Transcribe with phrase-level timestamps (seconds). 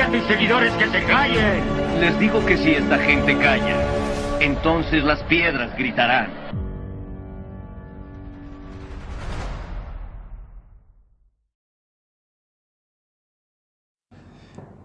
[0.00, 1.62] A tus seguidores que se callen.
[2.00, 3.76] Les digo que si esta gente calla,
[4.40, 6.30] entonces las piedras gritarán.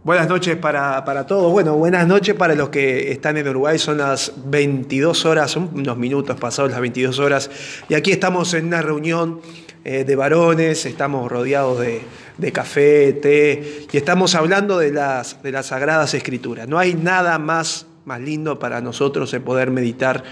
[0.04, 1.52] Buenas noches para, para, todos.
[1.52, 3.80] Bueno, buenas noches para los que están en Uruguay.
[3.80, 7.50] Son las 22 horas, son unos minutos pasados las 22 horas.
[7.90, 9.42] Y aquí estamos en una reunión
[9.84, 12.04] eh, de varones, estamos rodeados de,
[12.40, 16.68] de, café, té, y estamos hablando de las, de las Sagradas Escrituras.
[16.68, 20.24] No hay nada más, más lindo para nosotros en poder meditar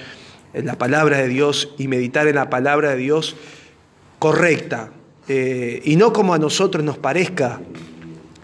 [0.53, 3.35] en la palabra de Dios y meditar en la palabra de Dios
[4.19, 4.91] correcta.
[5.27, 7.59] Eh, y no como a nosotros nos parezca,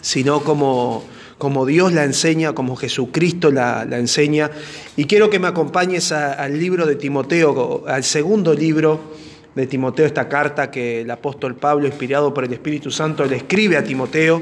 [0.02, 1.04] sino como,
[1.38, 4.52] como Dios la enseña, como Jesucristo la, enseña.
[4.98, 9.00] Y quiero que me acompañes al libro de Timoteo, al segundo libro
[9.56, 13.78] de Timoteo, esta carta que el apóstol Pablo, inspirado por el Espíritu Santo, le escribe
[13.78, 14.42] a Timoteo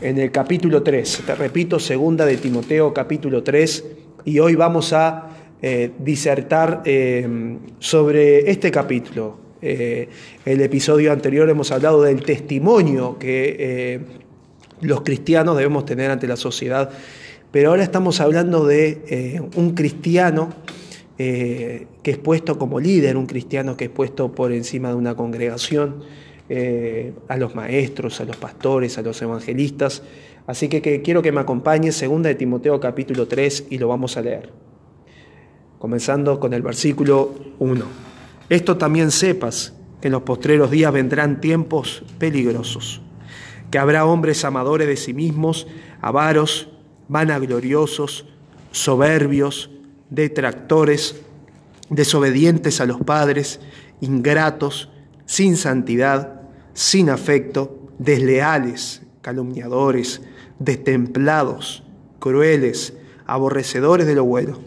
[0.00, 1.22] en el capítulo 3.
[1.26, 3.84] Te repito, segunda de Timoteo, capítulo 3.
[4.24, 5.28] Y hoy vamos a
[5.62, 9.38] eh, disertar eh, sobre este capítulo.
[9.62, 10.08] Eh,
[10.44, 14.00] el episodio anterior hemos hablado del testimonio que
[14.80, 16.90] los cristianos debemos tener ante la sociedad,
[17.50, 20.50] pero ahora estamos hablando de un cristiano
[21.18, 25.14] eh, que es puesto como líder, un cristiano que es puesto por encima de una
[25.14, 26.02] congregación,
[26.48, 30.02] eh, a los maestros, a los pastores, a los evangelistas.
[30.46, 34.22] Así que, quiero que me acompañe, segunda de Timoteo capítulo 3, y lo vamos a
[34.22, 34.50] leer.
[35.78, 37.84] Comenzando con el versículo 1.
[38.50, 43.00] Esto también sepas que en los postreros días vendrán tiempos peligrosos
[43.74, 45.66] que habrá hombres amadores de sí mismos,
[46.00, 46.68] avaros,
[47.08, 48.24] vanagloriosos,
[48.70, 49.68] soberbios,
[50.14, 51.16] detractores,
[51.90, 53.60] desobedientes a los padres,
[54.00, 54.90] ingratos,
[55.26, 56.42] sin santidad,
[56.72, 60.22] sin afecto, desleales, calumniadores,
[60.58, 61.82] destemplados,
[62.18, 62.94] crueles,
[63.26, 64.58] aborrecedores de lo bueno,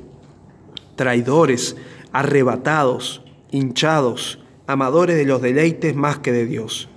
[0.95, 1.75] traidores,
[2.11, 6.89] arrebatados, hinchados, amadores de los deleites más que de Dios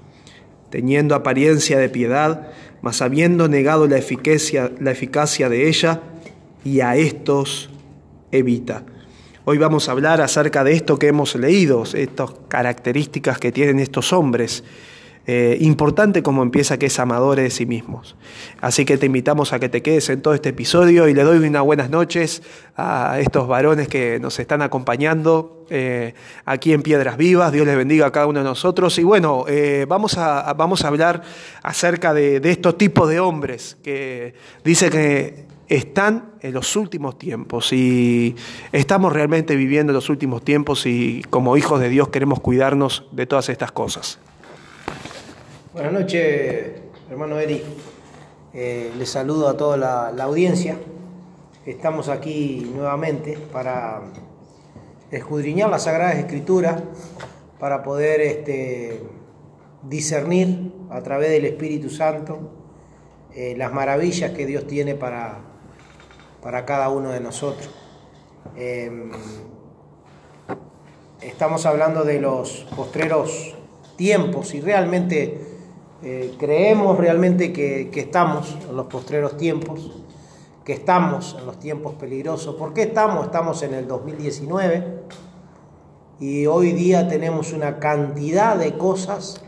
[0.70, 2.48] teniendo apariencia de piedad,
[2.80, 6.00] mas habiendo negado la eficacia, la eficacia de ella,
[6.64, 7.69] y a estos
[8.32, 8.84] evita.
[9.44, 14.12] Hoy vamos a hablar acerca de esto que hemos leído, estas características que tienen estos
[14.12, 14.62] hombres.
[15.26, 18.16] Eh, importante como empieza que es amadores de sí mismos.
[18.60, 21.38] Así que te invitamos a que te quedes en todo este episodio y le doy
[21.46, 22.42] unas buenas noches
[22.76, 26.14] a estos varones que nos están acompañando eh,
[26.44, 27.52] aquí en Piedras Vivas.
[27.52, 28.98] Dios les bendiga a cada uno de nosotros.
[28.98, 31.22] Y bueno, eh, vamos, a, vamos a hablar
[31.62, 37.72] acerca de, de estos tipos de hombres que dice que están en los últimos tiempos
[37.72, 38.34] y
[38.72, 43.48] estamos realmente viviendo los últimos tiempos y como hijos de Dios queremos cuidarnos de todas
[43.48, 44.18] estas cosas.
[45.72, 46.72] Buenas noches,
[47.08, 47.62] hermano Eri.
[48.52, 50.76] Eh, les saludo a toda la, audiencia.
[51.64, 54.02] Estamos aquí nuevamente para
[55.12, 56.82] escudriñar las Sagradas Escrituras,
[57.60, 59.00] para poder este,
[59.84, 62.50] discernir a través del Espíritu Santo
[63.36, 65.49] eh, las maravillas que Dios tiene para,
[66.42, 67.70] para cada uno de nosotros.
[68.56, 69.10] Eh,
[71.20, 73.54] estamos hablando de los postreros
[73.96, 75.40] tiempos y realmente
[76.02, 80.02] eh, creemos realmente que, que, estamos en los postreros tiempos,
[80.64, 82.54] que estamos en los tiempos peligrosos.
[82.54, 83.26] ¿Por qué estamos?
[83.26, 85.00] Estamos en el 2019
[86.20, 89.42] y hoy día tenemos una cantidad de cosas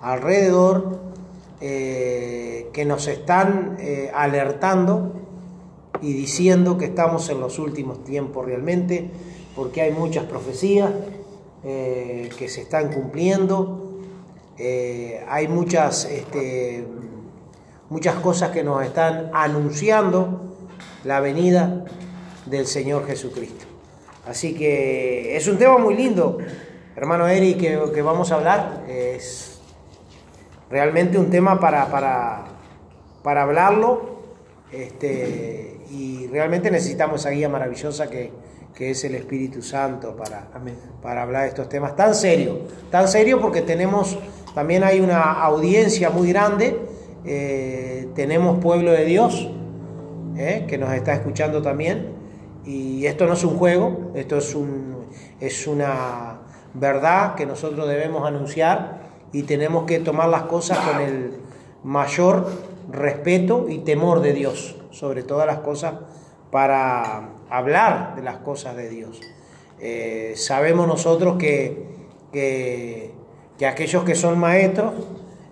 [0.00, 0.98] alrededor
[1.60, 5.27] eh, que nos están eh, alertando
[6.02, 9.10] y diciendo que estamos en los últimos tiempos realmente,
[9.54, 10.90] porque hay muchas profecías
[11.64, 14.00] eh, que se están cumpliendo,
[14.58, 16.86] eh, hay muchas este,
[17.90, 20.54] muchas cosas que nos están anunciando
[21.04, 21.84] la venida
[22.46, 23.66] del Señor Jesucristo.
[24.26, 26.38] Así que es un tema muy lindo,
[26.96, 28.84] hermano Eri, que, que vamos a hablar.
[28.88, 29.60] Es
[30.70, 32.44] realmente un tema para, para,
[33.22, 34.18] para hablarlo
[34.70, 38.30] este, y realmente necesitamos esa guía maravillosa que,
[38.74, 40.48] que es el Espíritu Santo para,
[41.02, 42.58] para hablar de estos temas tan serios,
[42.90, 44.18] tan serios porque tenemos,
[44.54, 46.78] también hay una audiencia muy grande,
[47.24, 49.50] eh, tenemos pueblo de Dios
[50.36, 52.12] eh, que nos está escuchando también
[52.64, 55.06] y esto no es un juego, esto es, un,
[55.40, 56.38] es una
[56.74, 59.00] verdad que nosotros debemos anunciar
[59.32, 61.32] y tenemos que tomar las cosas con el
[61.82, 62.46] mayor
[62.90, 65.94] respeto y temor de Dios, sobre todas las cosas,
[66.50, 69.20] para hablar de las cosas de Dios.
[69.80, 71.86] Eh, sabemos nosotros que,
[72.32, 73.12] que,
[73.58, 74.92] que, aquellos que son maestros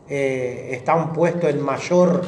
[0.08, 2.22] eh, están puestos en mayor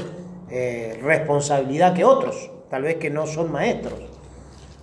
[0.51, 4.01] eh, responsabilidad que otros, tal vez que no son maestros.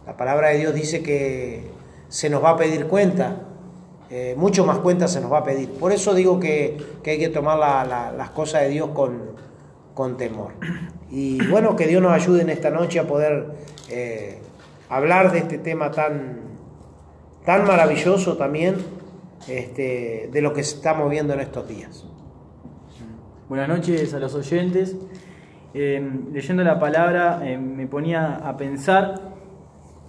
[0.06, 1.70] La palabra de Dios dice que
[2.10, 3.42] se nos va a pedir cuenta,
[4.38, 5.72] mucho más cuenta se nos va a pedir.
[5.72, 9.36] Por eso digo que, que hay que tomar la, la, las cosas de Dios con,
[9.96, 10.52] con, temor.
[11.10, 13.48] Y bueno, que Dios nos ayude en esta noche a poder
[13.90, 14.40] eh,
[14.90, 16.42] hablar de este tema tan,
[17.46, 18.76] tan maravilloso también,
[19.48, 22.06] este, de lo que estamos viendo en estos días.
[23.48, 24.96] Buenas noches a los oyentes.
[25.74, 26.02] Eh,
[26.32, 29.20] leyendo la palabra eh, me ponía a pensar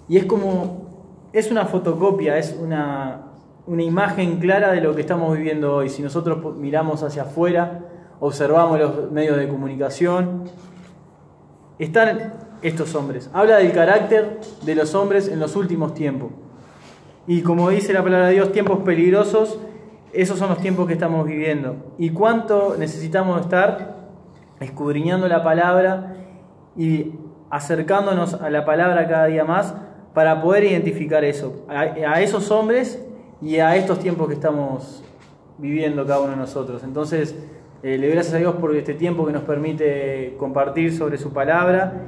[0.08, 3.22] y es como, es una fotocopia, es una,
[3.66, 5.88] una imagen clara de lo que estamos viviendo hoy.
[5.88, 7.80] Si nosotros miramos hacia afuera,
[8.20, 10.44] observamos los medios de comunicación,
[11.78, 13.30] están estos hombres.
[13.32, 16.30] Habla del carácter de los hombres en los últimos tiempos.
[17.26, 19.58] Y como dice la palabra de Dios, tiempos peligrosos,
[20.12, 21.76] esos son los tiempos que estamos viviendo.
[21.98, 23.96] ¿Y cuánto necesitamos estar
[24.60, 26.14] escudriñando la palabra
[26.76, 27.12] y
[27.50, 29.74] acercándonos a la palabra cada día más
[30.14, 33.04] para poder identificar eso, a, esos hombres
[33.42, 35.02] y a estos tiempos que estamos
[35.58, 36.82] viviendo cada uno de nosotros.
[36.84, 37.36] Entonces,
[37.82, 41.32] eh, le doy gracias a Dios por este tiempo que nos permite compartir sobre su
[41.32, 42.02] palabra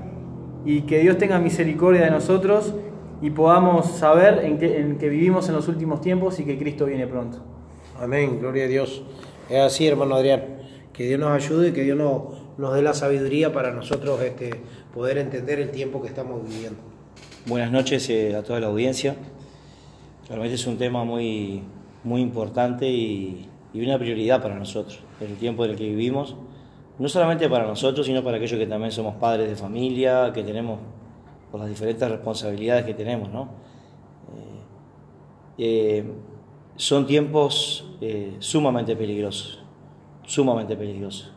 [0.65, 2.75] y que Dios tenga misericordia de nosotros
[3.21, 6.87] y podamos saber en que, en que vivimos en los últimos tiempos y que Cristo
[6.87, 7.39] viene pronto.
[8.01, 9.03] Amén, gloria a Dios.
[9.51, 10.59] Es así, hermano Adrián.
[10.93, 12.23] Que Dios nos ayude y que Dios nos,
[12.59, 14.51] nos dé la sabiduría para nosotros este,
[14.95, 16.79] poder entender el tiempo que estamos viviendo.
[17.47, 19.17] Buenas noches eh, a toda la audiencia.
[20.29, 21.63] Realmente es un tema muy,
[22.05, 26.37] muy importante y, y, una prioridad para nosotros, en el tiempo en el que vivimos,
[26.99, 30.81] no solamente para nosotros, sino para aquellos que también somos padres de familia, que tenemos
[31.51, 33.49] por las diferentes responsabilidades que tenemos, ¿no?
[35.59, 36.05] Eh, eh,
[36.77, 39.63] son tiempos eh, sumamente peligrosos,
[40.25, 41.33] sumamente peligrosos.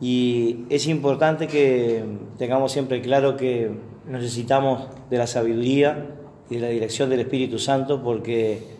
[0.00, 2.02] Y es importante que
[2.38, 3.70] tengamos siempre claro que
[4.06, 6.16] necesitamos de la sabiduría
[6.48, 8.79] y de la dirección del Espíritu Santo porque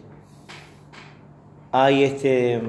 [1.73, 2.61] hay este,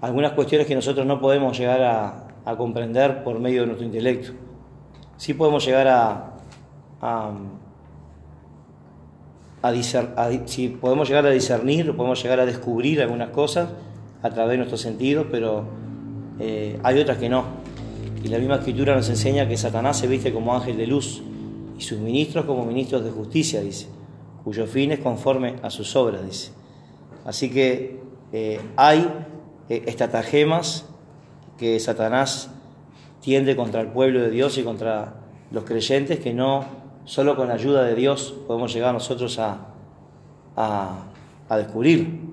[0.00, 4.32] algunas cuestiones que nosotros no podemos llegar a, a comprender por medio de nuestro intelecto.
[5.16, 6.34] Sí podemos llegar a,
[7.00, 7.30] a,
[9.62, 13.68] a, a sí, podemos llegar a discernir, podemos llegar a descubrir algunas cosas
[14.22, 15.64] a través de nuestros sentidos, pero
[16.40, 17.44] eh, hay otras que no.
[18.24, 21.22] Y la misma escritura nos enseña que Satanás se viste como ángel de luz
[21.78, 23.88] y sus ministros como ministros de justicia, dice,
[24.42, 26.61] cuyo fin es conforme a sus obras, dice.
[27.24, 28.00] Así que
[28.32, 29.08] eh, hay
[29.68, 30.86] eh, estratagemas
[31.58, 32.50] que Satanás
[33.20, 35.14] tiende contra el pueblo de Dios y contra
[35.50, 36.64] los creyentes que no
[37.04, 39.68] solo con la ayuda de Dios podemos llegar nosotros a,
[40.56, 41.04] a,
[41.48, 42.32] a descubrir.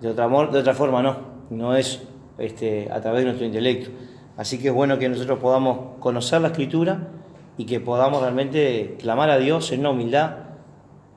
[0.00, 1.16] De otra, de otra forma no,
[1.50, 2.00] no es
[2.38, 3.90] este, a través de nuestro intelecto.
[4.36, 7.08] Así que es bueno que nosotros podamos conocer la escritura
[7.56, 10.36] y que podamos realmente clamar a Dios en una humildad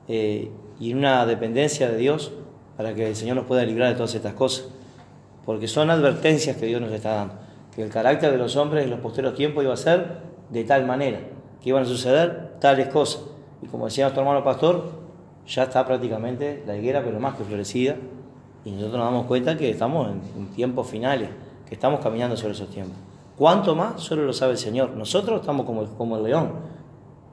[0.08, 2.32] eh, y en una dependencia de Dios
[2.76, 4.66] para que el Señor nos pueda librar de todas estas cosas.
[5.44, 7.34] Porque son advertencias que Dios nos está dando.
[7.74, 10.18] Que el carácter de los hombres en los posteros tiempos iba a ser
[10.50, 11.20] de tal manera,
[11.62, 13.22] que iban a suceder tales cosas.
[13.62, 14.84] Y como decía nuestro hermano pastor,
[15.46, 17.96] ya está prácticamente la higuera, pero más que florecida.
[18.64, 21.30] Y nosotros nos damos cuenta que estamos en, tiempos finales,
[21.68, 22.96] que estamos caminando sobre esos tiempos.
[23.36, 24.00] ¿Cuánto más?
[24.00, 24.90] Solo lo sabe el Señor.
[24.90, 26.52] Nosotros estamos como, como el león.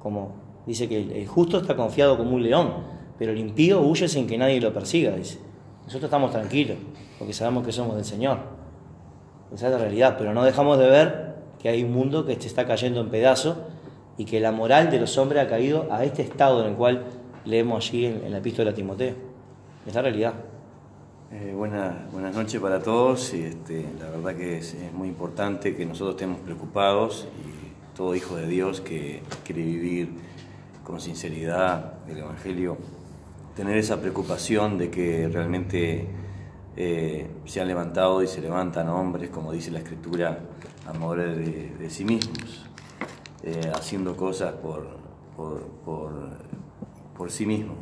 [0.02, 0.32] Como
[0.66, 2.74] dice que el, justo está confiado como un león,
[3.20, 5.38] pero el impío huye sin que nadie lo persiga, dice.
[5.84, 6.78] Nosotros estamos tranquilos,
[7.18, 8.38] porque sabemos que somos del Señor.
[9.54, 12.48] Esa es la realidad, pero no dejamos de ver que hay un mundo que se
[12.48, 13.58] está cayendo en pedazos
[14.18, 17.04] y que la moral de los hombres ha caído a este estado en el cual
[17.44, 19.16] leemos allí en, la epístola a Timoteo.
[19.86, 20.34] Es la realidad.
[21.32, 23.34] Eh, buenas, buenas noches para todos.
[23.34, 28.48] Este, la verdad que es muy importante que nosotros estemos preocupados y todo hijo de
[28.48, 30.10] Dios que quiere vivir
[30.84, 32.78] con sinceridad el Evangelio,
[33.56, 36.08] tener esa preocupación de que realmente
[36.76, 40.40] eh, se han levantado y se levantan hombres, como dice la Escritura,
[40.88, 42.66] amadores de, de sí mismos,
[43.44, 44.88] eh, haciendo cosas por,
[45.36, 46.12] por, por,
[47.18, 47.78] por sí mismos.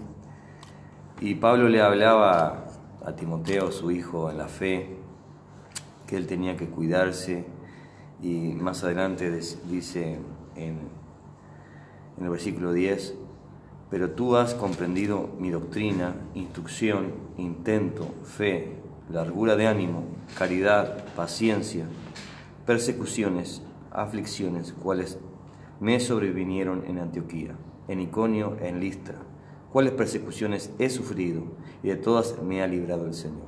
[1.22, 2.66] Y Pablo le hablaba
[3.06, 4.98] a Timoteo, su hijo, en la fe,
[6.06, 7.46] que él tenía que cuidarse
[8.22, 9.30] y más adelante
[9.70, 10.20] dice
[10.56, 10.80] en,
[12.18, 13.16] en el versículo 10,
[13.89, 18.74] pero tú has comprendido mi doctrina, instrucción, intento, fe,
[19.10, 20.03] largura de ánimo,
[20.38, 21.86] caridad, paciencia,
[22.65, 25.17] persecuciones, aflicciones, cuales
[25.79, 27.56] me sobrevinieron en Antioquía,
[27.88, 29.15] en Iconio, en Listra,
[29.72, 31.44] cuáles persecuciones he sufrido
[31.84, 33.48] y de todas me ha librado el Señor.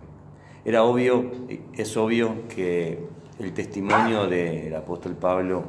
[0.63, 1.31] Era obvio,
[1.73, 3.07] es obvio que
[3.39, 5.63] el testimonio del apóstol Pablo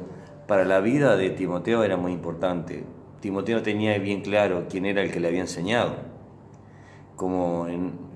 [0.47, 2.83] para la vida de Timoteo era muy importante.
[3.21, 5.95] Timoteo tenía bien claro quién era el que le había enseñado.
[7.15, 8.11] Como en,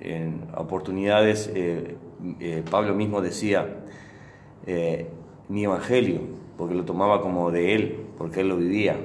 [0.58, 1.96] oportunidades eh,
[2.40, 3.84] eh, Pablo mismo decía,
[4.66, 5.08] eh,
[5.48, 6.22] mi evangelio,
[6.58, 8.98] porque lo tomaba como de él, porque él lo vivía.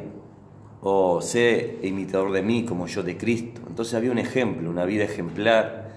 [0.80, 3.60] O sé imitador de mí como yo de Cristo.
[3.68, 5.90] Entonces había un ejemplo, una vida ejemplar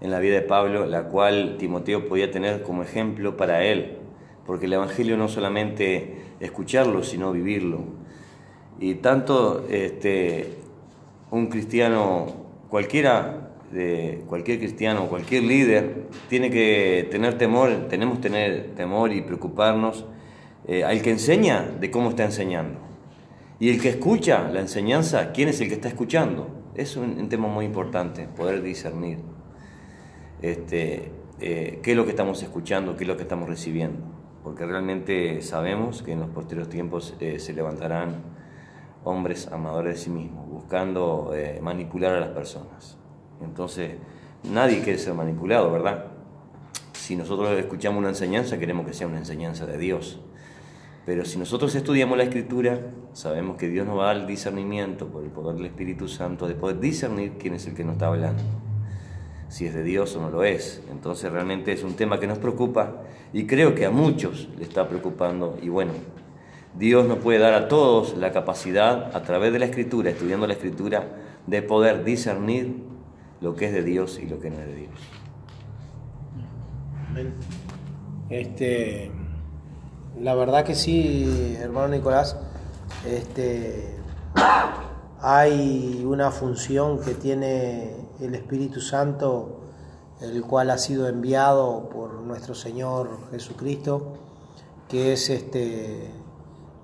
[0.00, 3.98] en la vida de Pablo, la cual Timoteo podía tener como ejemplo para él,
[4.44, 8.03] porque el Evangelio no solamente escucharlo, sino vivirlo.
[8.80, 10.54] Y tanto este,
[11.30, 12.26] un cristiano,
[12.68, 13.50] cualquiera,
[14.26, 20.04] cualquier cristiano, cualquier líder, tiene que tener temor, tenemos que tener temor y preocuparnos
[20.66, 22.78] eh, al que enseña de cómo está enseñando.
[23.58, 26.48] Y el que escucha la enseñanza, ¿quién es el que está escuchando?
[26.74, 29.18] Es un, un tema muy importante, poder discernir
[30.42, 34.00] este, eh, qué es lo que estamos escuchando, qué es lo que estamos recibiendo.
[34.42, 38.22] Porque realmente sabemos que en los posteriores tiempos eh, se levantarán
[39.04, 42.96] hombres amadores de sí mismos, buscando eh, manipular a las personas.
[43.42, 43.92] Entonces,
[44.42, 46.06] nadie quiere ser manipulado, ¿verdad?
[46.92, 50.20] Si nosotros escuchamos una enseñanza, queremos que sea una enseñanza de Dios.
[51.04, 52.80] Pero si nosotros estudiamos la Escritura,
[53.12, 56.48] sabemos que Dios nos va a dar el discernimiento por el poder del Espíritu Santo
[56.48, 58.42] de poder discernir quién es el que nos está hablando,
[59.48, 60.82] si es de Dios o no lo es.
[60.90, 63.02] Entonces realmente es un tema que nos preocupa
[63.34, 65.92] y creo que a muchos le está preocupando y bueno,
[66.76, 70.54] Dios nos puede dar a todos la capacidad a través de la Escritura, estudiando la
[70.54, 71.06] Escritura,
[71.46, 72.82] de poder discernir
[73.40, 74.90] lo que es de Dios y lo que no es de Dios.
[78.28, 79.12] Este,
[80.20, 82.36] la verdad que sí, hermano Nicolás,
[83.06, 83.96] este,
[85.20, 89.60] hay una función que tiene el Espíritu Santo,
[90.20, 94.14] el cual ha sido enviado por nuestro Señor Jesucristo,
[94.88, 96.10] que es este,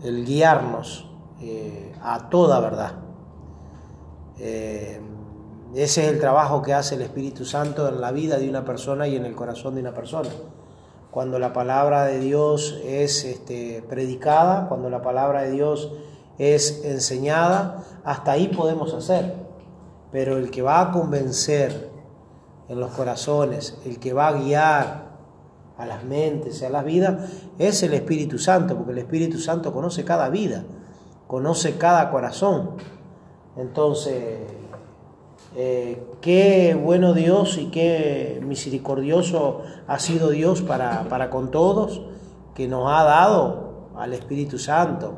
[0.02, 1.06] el guiarnos
[1.40, 2.92] eh, a toda verdad.
[4.38, 5.00] Eh,
[5.74, 9.06] ese es el trabajo que hace el Espíritu Santo en la vida de una persona
[9.06, 10.28] y en el corazón de una persona.
[11.10, 15.92] Cuando la palabra de Dios es este, predicada, cuando la palabra de Dios
[16.38, 19.34] es enseñada, hasta ahí podemos hacer.
[20.10, 21.90] Pero el que va a convencer
[22.68, 25.09] en los corazones, el que va a guiar
[25.80, 30.04] a las mentes, a las vidas, es el Espíritu Santo, porque el Espíritu Santo conoce
[30.04, 30.64] cada vida,
[31.26, 32.72] conoce cada corazón.
[33.56, 34.40] Entonces,
[35.56, 42.02] eh, qué bueno Dios y qué misericordioso ha sido Dios para, para con todos,
[42.54, 45.14] que nos ha dado al Espíritu Santo.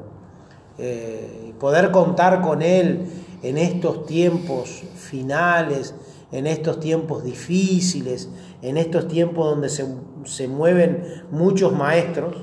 [0.78, 3.06] Eh, poder contar con Él
[3.42, 5.94] en estos tiempos finales,
[6.30, 8.30] en estos tiempos difíciles,
[8.62, 9.84] en estos tiempos donde se,
[10.24, 12.36] se mueven muchos maestros,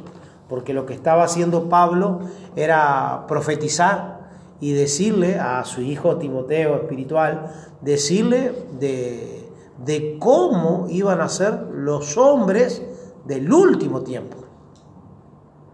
[0.48, 2.22] porque lo que estaba haciendo Pablo
[2.56, 4.20] era profetizar
[4.60, 9.50] y decirle a su hijo Timoteo espiritual, decirle de,
[9.86, 12.82] de cómo iban a ser los hombres
[13.26, 14.38] del último tiempo.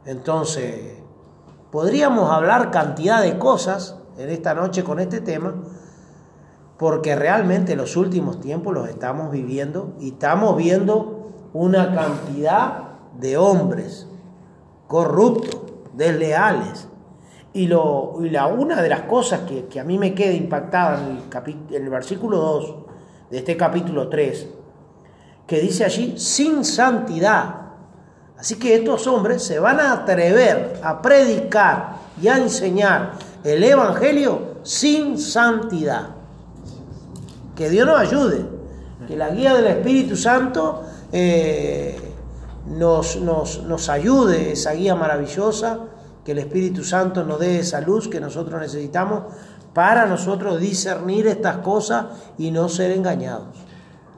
[0.06, 0.98] Entonces,
[1.72, 5.56] podríamos hablar cantidad de cosas en esta noche con este tema,
[6.78, 11.15] porque realmente los últimos tiempos los estamos viviendo y estamos viendo
[11.56, 12.80] una cantidad
[13.18, 14.06] de hombres
[14.88, 15.62] corruptos,
[15.94, 16.90] desleales,
[17.54, 21.00] y, lo, y la, una de las cosas que, que, a mí me queda impactada
[21.00, 22.76] en el, en el versículo 2
[23.32, 24.48] de este capítulo 3,
[25.48, 27.62] que dice allí, sin santidad.
[28.38, 33.14] Así que estos hombres se van a atrever a predicar y a enseñar
[33.46, 36.10] el Evangelio sin santidad.
[37.56, 38.46] Que Dios nos ayude.
[39.08, 40.84] Que la guía del Espíritu Santo
[41.18, 41.96] eh,
[42.68, 45.80] nos, nos, nos ayude, esa guía maravillosa,
[46.26, 49.24] que el Espíritu Santo nos dé esa luz que nosotros necesitamos
[49.74, 52.08] para nosotros discernir estas cosas
[52.38, 53.48] y no ser engañados.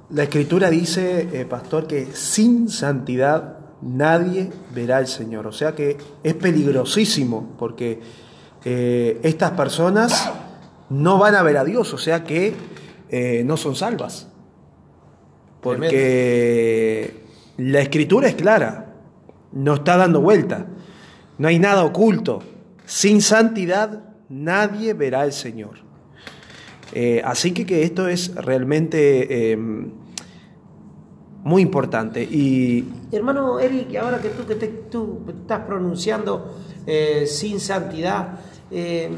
[0.09, 5.45] La escritura dice, eh, pastor, que sin santidad nadie verá al Señor.
[5.45, 8.01] O sea que es peligrosísimo porque
[8.65, 10.31] eh, estas personas
[10.89, 12.55] no van a ver a Dios, o sea que
[13.45, 14.29] no son salvas.
[15.61, 17.13] Porque
[17.57, 18.93] la escritura es clara,
[19.51, 20.67] no está dando vuelta,
[21.37, 22.43] no hay nada oculto.
[22.85, 25.79] Sin santidad nadie verá al Señor.
[26.93, 29.57] Eh, así que, que, esto es realmente eh,
[31.47, 32.23] muy importante.
[32.23, 39.09] Y, Hermano Eric, ahora que tú, que te, tú estás pronunciando eh, sin santidad, eh,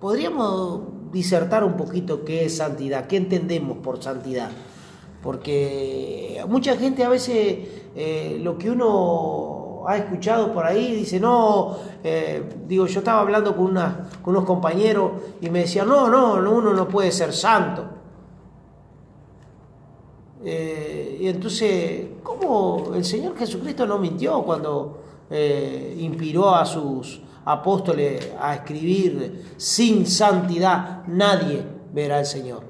[0.00, 0.82] podríamos
[1.14, 4.50] disertar un poquito qué es santidad, qué entendemos por santidad.
[5.22, 7.58] Porque mucha gente a veces
[7.94, 13.56] eh, lo que uno ha escuchado por ahí dice, no, eh, digo, yo estaba hablando
[13.56, 13.78] con,
[14.26, 17.84] unos compañeros y me decían, no, no, no, uno no puede ser santo.
[20.44, 25.00] Eh, y entonces, ¿cómo el Señor Jesucristo no mintió cuando
[25.96, 32.62] inspiró a sus apóstoles a escribir sin santidad nadie verá al Señor?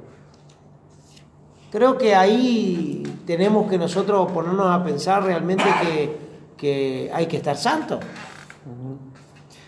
[1.71, 6.17] Creo que ahí tenemos que nosotros ponernos a pensar realmente que,
[6.57, 7.99] que hay que estar santo.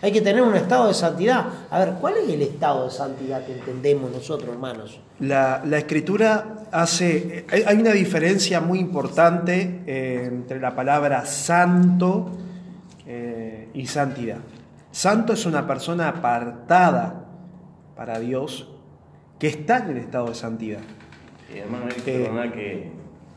[0.01, 1.45] Hay que tener un estado de santidad.
[1.69, 4.99] A ver, ¿cuál es el estado de santidad que entendemos nosotros, hermanos?
[5.19, 7.45] La, la escritura hace.
[7.49, 12.29] Hay una diferencia muy importante eh, entre la palabra santo
[13.05, 14.37] eh, y santidad.
[14.97, 17.27] Santo es una persona apartada
[17.95, 18.67] para Dios
[19.37, 20.79] que está en el estado de santidad.
[21.53, 22.71] Eh, hermano, Eric, Eh, perdona que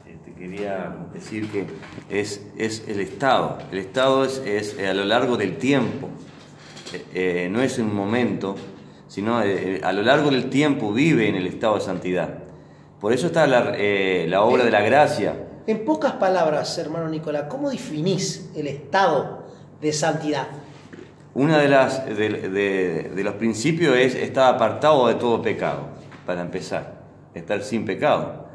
[0.06, 1.66] eh, te quería decir que
[2.08, 3.58] es, es el Estado.
[3.70, 6.08] El Estado es, es, eh, a lo largo del tiempo,
[7.12, 8.56] Eh, no es un momento,
[9.06, 12.38] sino a lo largo del tiempo vive en el estado de santidad.
[12.98, 15.34] Por eso está la, eh, la obra de la gracia.
[15.66, 19.44] En pocas palabras, hermano Nicolás, ¿cómo definís el estado
[19.82, 20.48] de santidad?
[21.34, 25.88] Una de las de, de- de los principios es estar apartado de todo pecado,
[26.26, 26.94] para empezar,
[27.34, 28.48] estar sin pecado.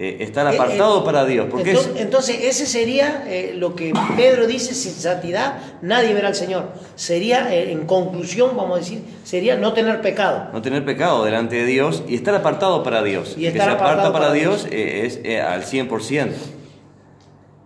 [0.00, 3.92] Eh, estar Eh, apartado eh, para Dios, porque entonces, es, entonces, ese sería lo que
[4.16, 6.68] Pedro dice, sin santidad nadie verá al Señor.
[6.94, 10.50] Sería, en conclusión, vamos a decir, sería no tener pecado.
[10.52, 13.34] no tener pecado delante de Dios y estar apartado para Dios.
[13.36, 15.18] Y El que estar se aparta apartado para, para Dios Dios.
[15.24, 16.28] es al 100%.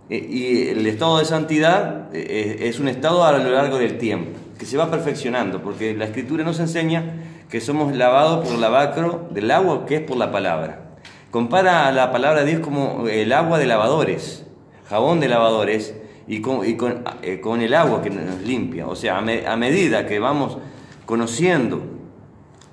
[0.08, 4.66] Eh, Y el estado de santidad es un estado a lo largo del tiempo, que
[4.66, 7.16] se va perfeccionando, porque la Escritura nos enseña
[7.50, 10.92] que somos lavados por el lavacro del agua que es por la palabra.
[11.32, 14.46] Compara a la palabra de Dios como el agua de lavadores,
[14.88, 15.96] jabón de lavadores,
[16.28, 18.86] y con, eh, con el agua que nos limpia.
[18.86, 20.58] O sea, a, a medida que vamos
[21.06, 21.82] conociendo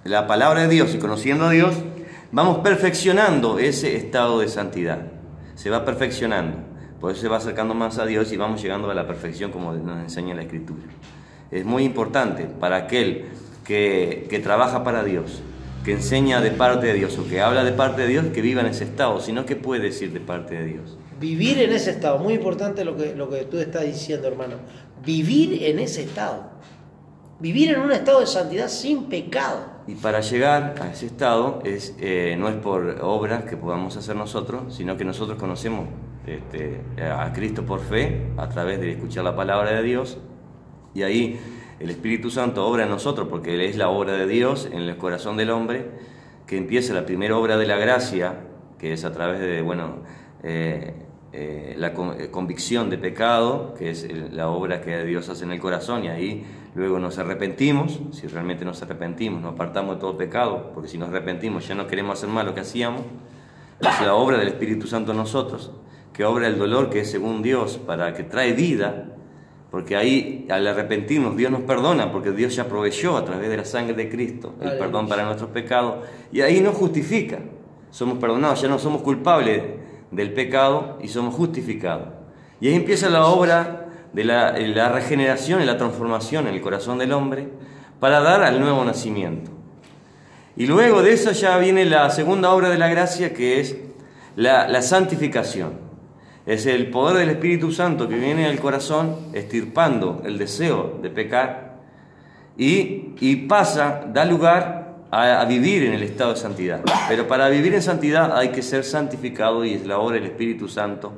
[0.04, 1.74] la palabra de Dios y conociendo a Dios,
[2.32, 5.08] vamos perfeccionando ese estado de santidad.
[5.56, 6.56] Se va perfeccionando.
[7.02, 9.74] Por eso se va acercando más a Dios y vamos llegando a la perfección como
[9.74, 10.84] nos enseña la Escritura.
[11.52, 13.26] Es muy importante para aquel
[13.66, 15.42] que, que trabaja para Dios,
[15.84, 18.62] que enseña de parte de Dios o que habla de parte de Dios, que viva
[18.62, 20.98] en ese estado, sino que puede decir de parte de Dios.
[21.20, 24.56] Vivir en ese estado, muy importante lo que, lo que tú estás diciendo, hermano.
[25.04, 26.52] Vivir en ese estado.
[27.40, 29.80] Vivir en un estado de santidad sin pecado.
[29.88, 34.16] Y para llegar a ese estado es, eh, no es por obras que podamos hacer
[34.16, 35.88] nosotros, sino que nosotros conocemos
[36.28, 40.20] este, a Cristo por fe, a través de escuchar la palabra de Dios,
[40.94, 41.40] y ahí
[41.80, 44.98] el Espíritu Santo obra en nosotros, porque Él es la obra de Dios en el
[44.98, 45.90] corazón del hombre,
[46.46, 48.42] que empieza la primera obra de la gracia,
[48.78, 49.98] que es a través de, bueno,
[50.44, 50.94] eh,
[51.32, 55.60] eh, la eh, convicción de pecado, que es la obra que Dios hace en el
[55.60, 60.72] corazón, y ahí luego nos arrepentimos, si realmente nos arrepentimos, nos apartamos de todo pecado,
[60.74, 63.04] porque si nos arrepentimos ya no queremos hacer más lo que hacíamos,
[63.80, 65.72] es la obra del Espíritu Santo en nosotros,
[66.14, 69.16] que obra el dolor que es según Dios, para que trae vida,
[69.72, 73.66] porque ahí al arrepentirnos Dios nos perdona, porque Dios ya proveyó a través de la
[73.66, 74.86] sangre de Cristo el Aleluya.
[74.86, 77.40] perdón para nuestros pecados, y ahí nos justifica,
[77.92, 79.64] somos perdonados, ya no somos culpables
[80.12, 82.10] del pecado y somos justificados.
[82.62, 86.98] Y ahí empieza la obra de la, la regeneración y la transformación en el corazón
[86.98, 87.48] del hombre
[88.00, 89.52] para dar al nuevo nacimiento.
[90.58, 93.78] Y luego de eso ya viene la segunda obra de la gracia que es
[94.36, 95.89] la, la santificación.
[96.50, 101.78] Es el poder del Espíritu Santo que viene al corazón estirpando el deseo de pecar
[102.58, 106.82] y, y pasa, da lugar a, a vivir en el estado de santidad.
[107.08, 110.68] Pero para vivir en santidad hay que ser santificado y es la obra del Espíritu
[110.68, 111.14] Santo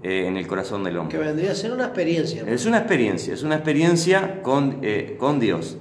[0.00, 1.18] eh, en el corazón del Que hombre.
[1.18, 2.44] vendría a ser una experiencia.
[2.44, 2.48] ¿no?
[2.52, 5.76] Es una experiencia, es una experiencia con, eh, con Dios.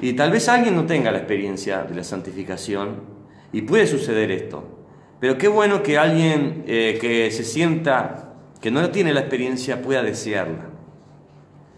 [0.00, 3.02] Y tal vez alguien no tenga la experiencia de la santificación
[3.52, 4.78] y puede suceder esto.
[5.22, 10.02] Pero qué bueno que alguien eh, que se sienta, que no tiene la experiencia, pueda
[10.02, 10.66] desearla.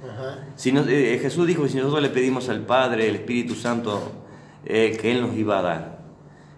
[0.02, 0.46] Ajá.
[0.56, 4.12] Si no- eh, Jesús dijo que si nosotros le pedimos al Padre, el Espíritu Santo,
[4.64, 5.98] eh, que Él nos iba a dar.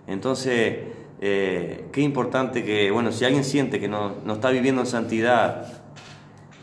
[0.07, 0.77] Entonces,
[1.21, 5.67] eh, qué importante que, bueno, si alguien siente que no, no está viviendo en santidad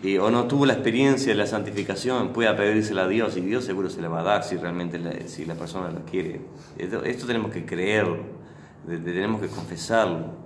[0.02, 3.66] y- o no tuvo la experiencia de la santificación, pueda pedírsela a Dios y Dios
[3.66, 6.40] seguro se la va a dar si realmente la, si la persona lo quiere.
[6.78, 8.33] Esto, esto tenemos que creerlo,
[8.86, 10.44] tenemos que confesarlo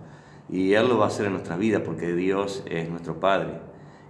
[0.50, 3.60] y Él lo va a hacer en nuestra vida porque Dios es nuestro Padre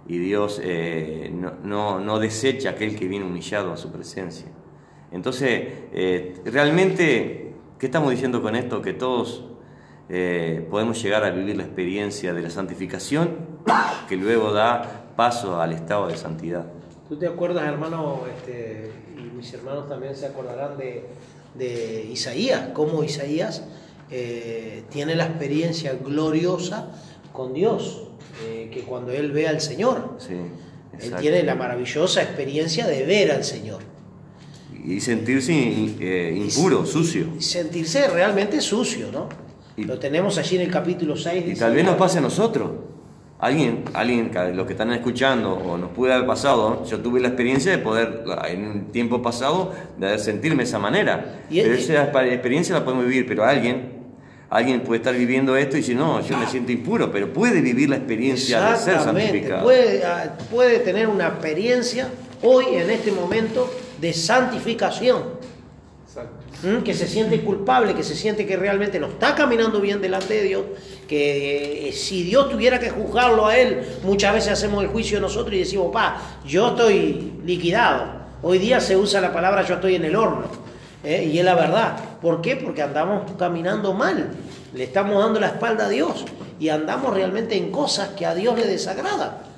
[0.06, 4.46] y Dios eh, no, no, no desecha a aquel que viene humillado a su presencia.
[5.10, 8.80] Entonces, eh, realmente, ¿qué estamos diciendo con esto?
[8.80, 9.44] Que todos
[10.08, 13.36] eh, podemos llegar a vivir la experiencia de la santificación
[14.08, 16.66] que luego da paso al estado de santidad.
[17.08, 21.06] ¿Tú te acuerdas, hermano, este, y mis hermanos también se acordarán de,
[21.54, 23.66] de Isaías, cómo Isaías
[24.10, 26.88] eh, tiene la experiencia gloriosa
[27.32, 28.04] con Dios,
[28.46, 30.34] eh, que cuando él ve al Señor, Sí,
[31.00, 33.80] él tiene la maravillosa experiencia de ver al Señor
[34.84, 37.26] Y sentirse eh, impuro, sucio.
[37.38, 39.28] y sentirse realmente sucio, ¿no?
[39.76, 41.44] Y- Lo tenemos allí en el capítulo 6.
[41.46, 42.70] Y tal vez nos pase a nosotros.
[43.40, 47.70] Alguien, alguien, los que están escuchando, o nos puede haber pasado, yo tuve la experiencia
[47.70, 51.42] de poder, en un tiempo pasado, de sentirme de esa manera.
[51.48, 53.97] Y- pero y- esa experiencia la podemos vivir, pero alguien,
[54.50, 57.90] alguien puede estar viviendo esto y decir, no, yo me siento impuro, pero puede vivir
[57.90, 59.62] la experiencia de ser santificado.
[59.64, 62.08] puede, ah, puede tener una experiencia
[62.42, 65.38] hoy, en este momento, de santificación.
[66.60, 66.82] ¿Mm?
[66.82, 70.42] Que se siente culpable, que se siente que realmente no está caminando bien delante de
[70.42, 70.64] Dios,
[71.06, 75.54] que eh, si Dios tuviera que juzgarlo a él, muchas veces hacemos el juicio nosotros
[75.54, 78.18] y decimos, pa, yo estoy liquidado.
[78.42, 80.46] Hoy día se usa la palabra yo estoy en el horno.
[81.04, 81.30] ¿eh?
[81.32, 81.96] Y es la verdad.
[82.20, 82.56] ¿Por qué?
[82.56, 84.30] Porque andamos caminando mal.
[84.74, 86.24] Le estamos dando la espalda a Dios
[86.58, 89.48] y andamos realmente en cosas que a Dios le desagradan.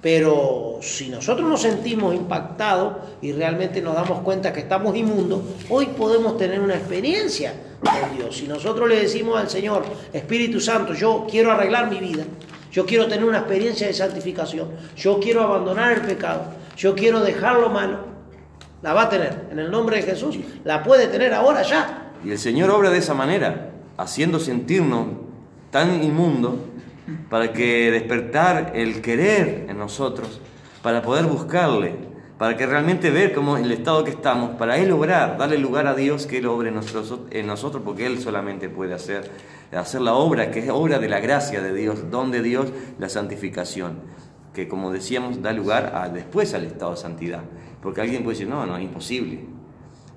[0.00, 5.86] Pero si nosotros nos sentimos impactados y realmente nos damos cuenta que estamos inmundos, hoy
[5.86, 8.36] podemos tener una experiencia con Dios.
[8.36, 12.22] Si nosotros le decimos al Señor, Espíritu Santo, yo quiero arreglar mi vida,
[12.70, 16.44] yo quiero tener una experiencia de santificación, yo quiero abandonar el pecado,
[16.76, 17.98] yo quiero dejar lo malo,
[18.82, 19.48] la va a tener.
[19.50, 22.07] En el nombre de Jesús, la puede tener ahora ya.
[22.24, 25.06] Y el Señor obra de esa manera, haciendo sentirnos
[25.70, 26.54] tan inmundos
[27.30, 30.40] para que despertar el querer en nosotros,
[30.82, 31.94] para poder buscarle,
[32.38, 35.94] para que realmente ver cómo el estado que estamos, para Él obrar, darle lugar a
[35.94, 39.30] Dios que Él obre en nosotros, en nosotros porque Él solamente puede hacer,
[39.72, 43.08] hacer la obra, que es obra de la gracia de Dios, don de Dios, la
[43.08, 44.00] santificación,
[44.54, 47.42] que como decíamos da lugar a, después al estado de santidad,
[47.82, 49.57] porque alguien puede decir, no, no, es imposible.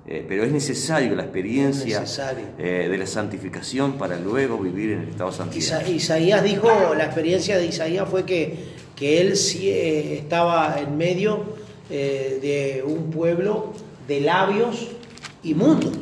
[0.06, 2.44] Eh, pero es necesario la experiencia necesario.
[2.58, 5.80] eh, de la santificación para luego vivir en el estado de santidad.
[5.80, 8.52] Isa- Isaías dijo, la experiencia de Isaías fue que,
[8.96, 13.74] que él sí, eh, estaba en medio de un pueblo
[14.08, 14.88] de labios
[15.42, 15.92] inmundos.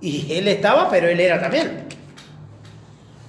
[0.00, 1.84] Y él estaba, pero él era también.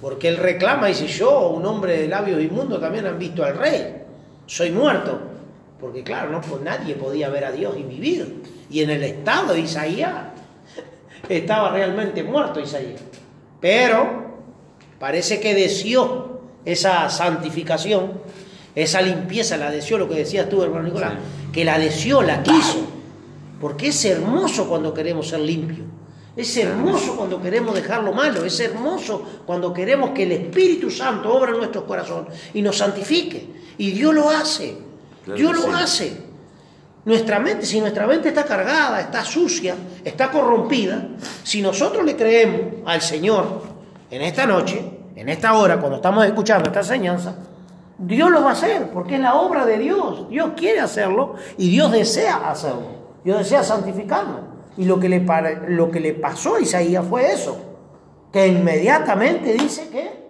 [0.00, 4.02] Porque él reclama, dice, yo, un hombre de labios inmundos, también han visto al rey.
[4.46, 5.20] Soy muerto.
[5.80, 8.42] Porque claro, no, pues nadie podía ver a Dios y vivir.
[8.70, 10.12] Y en el estado de Isaías
[11.28, 13.00] estaba realmente muerto Isaías.
[13.60, 14.26] Pero
[14.98, 18.12] parece que deseó esa santificación,
[18.74, 21.14] esa limpieza, la deseó, lo que decías tú, hermano Nicolás,
[21.52, 22.86] que la deseó, la quiso.
[23.60, 25.86] Porque es hermoso cuando queremos ser limpios.
[26.36, 28.44] Es hermoso cuando queremos dejar lo malo.
[28.44, 33.46] Es hermoso cuando queremos que el Espíritu Santo obra en nuestros corazones y nos santifique.
[33.78, 34.76] Y Dios lo hace.
[35.24, 35.68] Claro Dios lo sí.
[35.72, 36.25] hace.
[37.06, 41.06] Nuestra mente, si nuestra mente está cargada, está sucia, está corrompida,
[41.44, 43.62] si nosotros le creemos al Señor
[44.10, 47.36] en esta noche, en esta hora, cuando estamos escuchando esta enseñanza,
[47.96, 50.28] Dios lo va a hacer, porque es la obra de Dios.
[50.28, 52.88] Dios quiere hacerlo y Dios desea hacerlo.
[53.24, 54.40] Dios desea santificarlo.
[54.76, 55.24] Y lo que le,
[55.68, 57.56] lo que le pasó a Isaías fue eso,
[58.32, 60.26] que inmediatamente dice que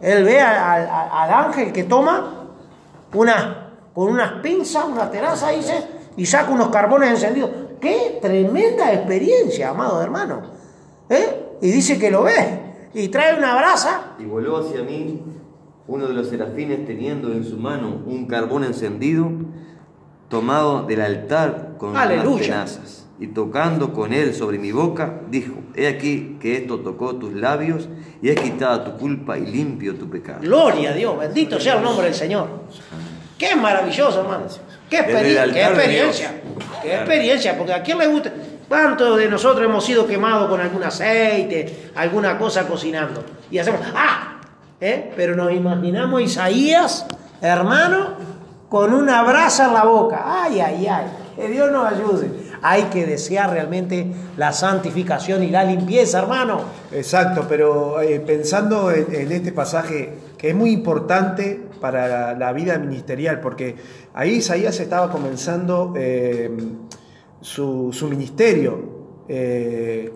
[0.00, 2.46] él ve al- al ángel que toma
[3.12, 3.61] una,
[3.94, 7.50] con unas pinzas, una teraza, dice, y saca unos carbones encendidos.
[7.80, 10.42] ¡Qué tremenda experiencia, amado hermano!
[11.08, 11.56] ¿Eh?
[11.60, 12.60] Y dice que lo ve,
[12.94, 15.22] y trae una brasa, Y voló hacia mí
[15.86, 19.30] uno de los serafines teniendo en su mano un carbón encendido
[20.28, 23.06] tomado del altar con unas tenazas.
[23.18, 27.88] y tocando con él sobre mi boca, dijo, he aquí que esto tocó tus labios
[28.22, 30.40] y he quitado tu culpa y limpio tu pecado.
[30.40, 32.48] Gloria a Dios, bendito sea el nombre del Señor.
[33.42, 34.44] Qué maravilloso, hermano.
[34.88, 36.30] Qué, experiencia.
[36.80, 38.30] Qué experiencia, porque a quién le gusta.
[38.68, 43.24] ¿Cuántos de nosotros hemos sido quemados con algún aceite, alguna cosa cocinando?
[43.50, 44.40] Y hacemos, ¡ah!
[44.80, 45.12] ¿Eh?
[45.16, 47.04] Pero nos imaginamos a Isaías,
[47.40, 48.14] hermano,
[48.68, 50.22] con una brasa en la boca.
[50.24, 51.06] ¡Ay, ay, ay!
[51.34, 52.30] Que Dios nos ayude.
[52.62, 56.60] Hay que desear realmente la santificación y la limpieza, hermano.
[56.92, 62.78] Exacto, pero eh, pensando en, en este pasaje que es muy importante para la, vida
[62.78, 63.76] ministerial, porque
[64.14, 66.50] ahí Isaías estaba comenzando eh,
[67.42, 70.10] su, ministerio, eh,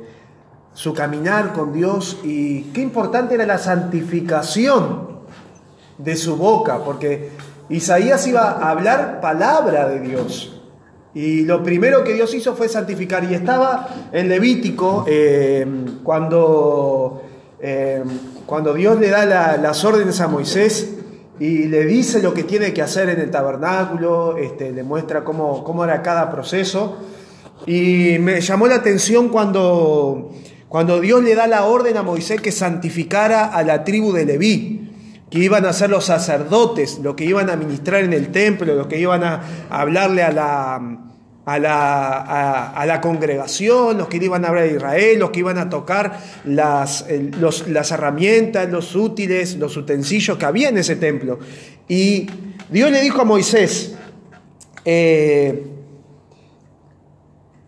[0.72, 5.08] su caminar con Dios, y qué importante era la santificación
[5.98, 7.30] de su boca, porque
[7.68, 10.52] Isaías iba a hablar palabra de Dios.
[11.14, 13.24] Y lo primero que Dios hizo fue santificar.
[13.24, 15.66] Y estaba en Levítico eh,
[16.04, 17.22] cuando,
[18.44, 20.95] cuando Dios le da la- las órdenes a Moisés
[21.38, 25.62] y le dice lo que tiene que hacer en el tabernáculo, este, le muestra cómo,
[25.64, 26.98] cómo era cada proceso.
[27.66, 30.32] Y me llamó la atención cuando,
[30.68, 34.82] cuando Dios le da la orden a Moisés que santificara a la tribu de Leví
[35.30, 38.86] que iban a ser los sacerdotes, los que iban a ministrar en el templo, los
[38.86, 40.98] que iban a hablarle a la,
[41.46, 45.58] a la, a- la congregación, los que iban a hablar a Israel, los que iban
[45.58, 47.06] a tocar las,
[47.68, 51.38] las herramientas, los útiles, los utensilios que había en ese templo.
[51.88, 52.26] Y
[52.68, 53.94] Dios le dijo a Moisés,
[54.84, 55.66] eh,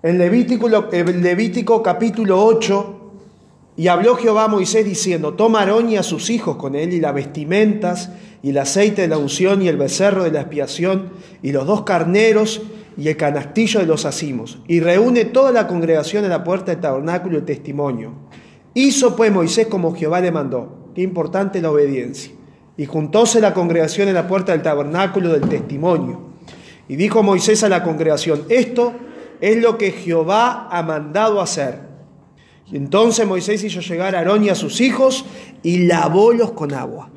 [0.02, 2.94] en Levítico, en Levítico capítulo 8,
[3.76, 7.00] y habló Jehová a Moisés diciendo, toma Aarón y a sus hijos con él y
[7.00, 8.10] las vestimentas
[8.42, 11.10] y el aceite de la unción y el becerro de la expiación
[11.42, 12.60] y los dos carneros
[12.98, 16.80] y el canastillo de los acimos y reúne toda la congregación en la puerta del
[16.80, 18.12] tabernáculo el testimonio.
[18.74, 20.90] Hizo pues Moisés como Jehová le mandó.
[20.96, 22.32] Qué importante la obediencia.
[22.76, 26.22] Y juntóse la congregación en la puerta del tabernáculo del testimonio.
[26.88, 28.92] Y dijo Moisés a la congregación, esto
[29.40, 31.80] es lo que Jehová ha mandado hacer.
[32.66, 35.24] Y entonces Moisés hizo llegar a Aarón y a sus hijos
[35.62, 37.10] y lavólos con agua.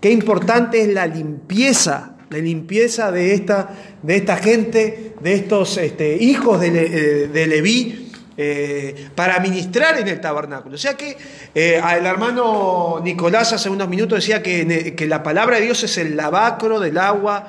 [0.00, 3.70] Qué importante es la limpieza, la limpieza de esta,
[4.02, 10.08] de esta gente, de estos este, hijos de, Le- eh, Leví, eh, para ministrar en
[10.08, 10.74] el tabernáculo.
[10.74, 11.16] O sea que
[11.54, 15.98] eh, el hermano Nicolás hace unos minutos decía que, que la palabra de Dios es
[15.98, 17.48] el lavacro del agua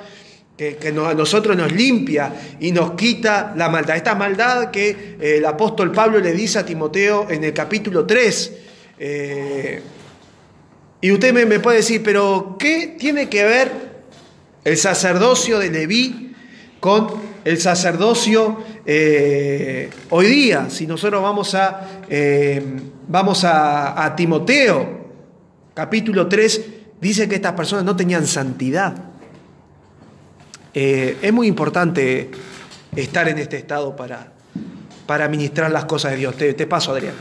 [0.57, 3.95] que, que a nosotros nos limpia y nos quita la maldad.
[3.95, 8.51] Esta maldad que eh, el apóstol Pablo le dice a Timoteo en el capítulo 3.
[8.99, 9.81] eh,
[11.01, 13.92] y usted me, me puede decir, pero ¿qué tiene que ver
[14.63, 16.35] el sacerdocio de Leví
[16.79, 17.07] con
[17.43, 20.69] el sacerdocio eh, hoy día?
[20.69, 22.61] Si nosotros vamos a, eh,
[23.07, 25.03] vamos a, a Timoteo,
[25.73, 26.65] capítulo 3,
[26.99, 28.95] dice que estas personas no tenían santidad.
[30.73, 32.31] Eh, es muy importante
[32.95, 34.33] estar en este estado para,
[35.05, 36.35] para ministrar las cosas de Dios.
[36.35, 37.13] Te, te paso, Adrián.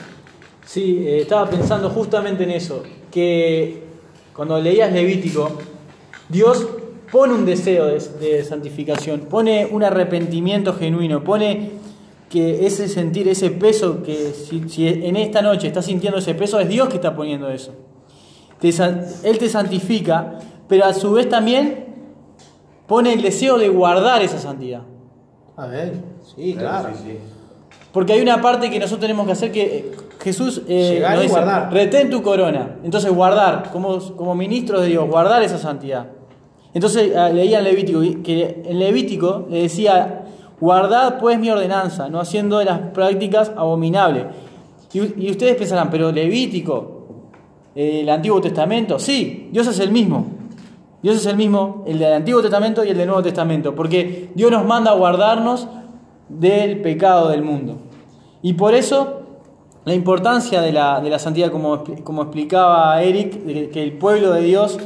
[0.65, 3.83] Sí, estaba pensando justamente en eso, que
[4.33, 5.59] cuando leías Levítico,
[6.29, 6.67] Dios
[7.13, 11.73] pone un deseo de, de santificación, pone un arrepentimiento genuino, pone
[12.31, 16.59] que ese sentir, ese peso, que si, si en esta noche estás sintiendo ese peso,
[16.59, 17.75] es Dios que está poniendo eso.
[18.59, 18.71] Te
[19.25, 21.85] él te santifica, pero a su vez también
[22.87, 24.81] pone el deseo de guardar esa santidad.
[25.59, 25.93] A ver,
[26.35, 26.89] sí, claro.
[27.93, 29.91] Porque hay una parte que nosotros tenemos que hacer que eh,
[30.23, 31.73] Jesús eh, Llegar nos y dice, guardar.
[31.75, 32.77] retén tu corona.
[32.83, 36.07] Entonces guardar, como, como ministros de Dios, guardar esa santidad.
[36.75, 40.25] Entonces ah, leía en Levítico que en Levítico le decía,
[40.61, 44.27] guardad pues mi ordenanza, no haciendo de las prácticas abominables.
[44.93, 47.07] Y, ustedes pensarán, pero Levítico,
[47.75, 50.27] eh, el Antiguo Testamento, sí, Dios es el mismo.
[51.03, 54.51] Dios es el mismo, el del Antiguo Testamento y el del Nuevo Testamento, porque Dios
[54.51, 55.67] nos manda a guardarnos
[56.29, 57.79] del pecado del mundo.
[58.41, 59.23] Y por eso
[59.85, 64.43] la importancia de la, de la santidad, como, como explicaba Eric, que el pueblo de
[64.43, 64.79] Dios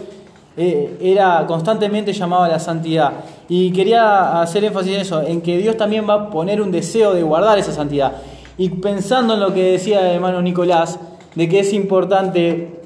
[0.57, 3.13] eh, era constantemente llamado a la santidad.
[3.49, 7.13] Y quería hacer énfasis en eso, en que Dios también va a poner un deseo
[7.13, 8.13] de guardar esa santidad.
[8.59, 10.99] Y pensando en lo que decía hermano Nicolás,
[11.35, 12.77] de que es importante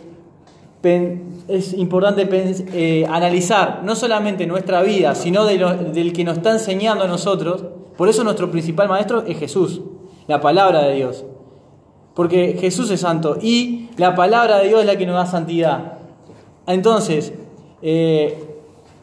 [0.82, 2.26] es importante
[2.72, 7.64] eh, analizar no solamente nuestra vida, sino del que nos está enseñando a nosotros.
[7.96, 9.82] Por eso nuestro principal maestro es Jesús,
[10.26, 11.24] la palabra de Dios.
[12.14, 15.98] Porque Jesús es santo y la palabra de Dios es la que nos da santidad.
[16.66, 17.34] Entonces,
[17.82, 18.50] eh,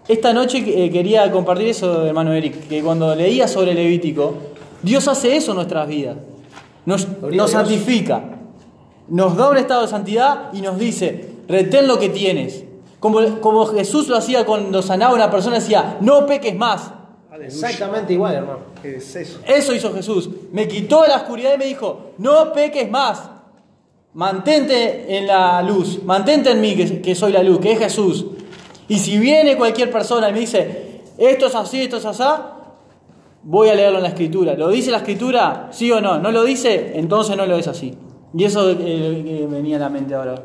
[0.07, 4.35] esta noche eh, quería compartir eso, hermano Eric, que cuando leía sobre Levítico,
[4.81, 6.17] Dios hace eso en nuestras vidas.
[6.85, 8.23] Nos, nos santifica,
[9.09, 12.63] nos da un estado de santidad y nos dice, retén lo que tienes.
[12.99, 16.91] Como, como Jesús lo hacía cuando sanaba a una persona, decía, no peques más.
[17.41, 18.59] Exactamente igual, hermano.
[18.83, 19.39] Es eso.
[19.45, 20.29] Eso hizo Jesús.
[20.51, 23.29] Me quitó la oscuridad y me dijo, no peques más.
[24.13, 28.25] Mantente en la luz, mantente en mí, que, que soy la luz, que es Jesús.
[28.87, 32.23] Y si viene cualquier persona y me dice, esto es así, esto es así,
[33.43, 34.55] voy a leerlo en la escritura.
[34.55, 35.69] ¿Lo dice la escritura?
[35.71, 36.19] ¿Sí o no?
[36.19, 36.93] ¿No lo dice?
[36.95, 37.93] Entonces no lo es así.
[38.33, 40.35] Y eso eh, venía a la mente ahora.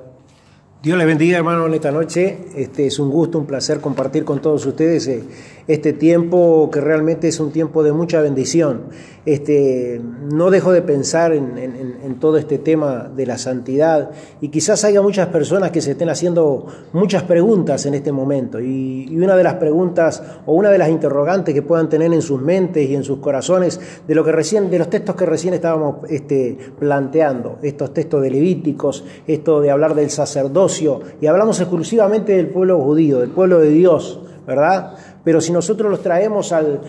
[0.83, 2.47] Dios les bendiga, hermano, en esta noche.
[2.57, 5.23] Este es un gusto, un placer compartir con todos ustedes eh,
[5.69, 8.83] este tiempo que realmente es un tiempo de mucha bendición.
[9.25, 10.01] Este,
[10.33, 14.83] no dejo de pensar en, en- en todo este tema de la santidad y quizás
[14.85, 19.37] haya muchas personas que se estén haciendo muchas preguntas en este momento y, y una
[19.37, 22.97] de las preguntas o una de las interrogantes que puedan tener en sus mentes y
[22.97, 27.59] en sus corazones de lo que recién de los textos que recién estábamos este, planteando,
[27.63, 33.21] estos textos de Levíticos, esto de hablar del sacerdocio y hablamos exclusivamente del pueblo judío,
[33.21, 34.97] del pueblo de Dios, ¿verdad?
[35.25, 36.81] Pero si nosotros los traemos al,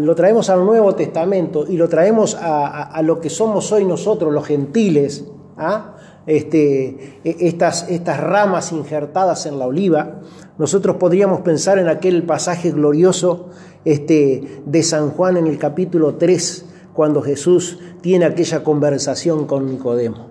[0.00, 4.44] lo traemos al Nuevo Testamento y lo traemos a, lo que somos hoy nosotros, los
[4.44, 5.24] gentiles,
[5.56, 5.94] ¿ah?
[6.26, 10.20] este, e- estas, estas ramas injertadas en la oliva,
[10.58, 13.50] nosotros podríamos pensar en aquel pasaje glorioso
[13.84, 20.26] este, de San Juan en el capítulo 3, cuando Jesús tiene aquella conversación con Nicodemo.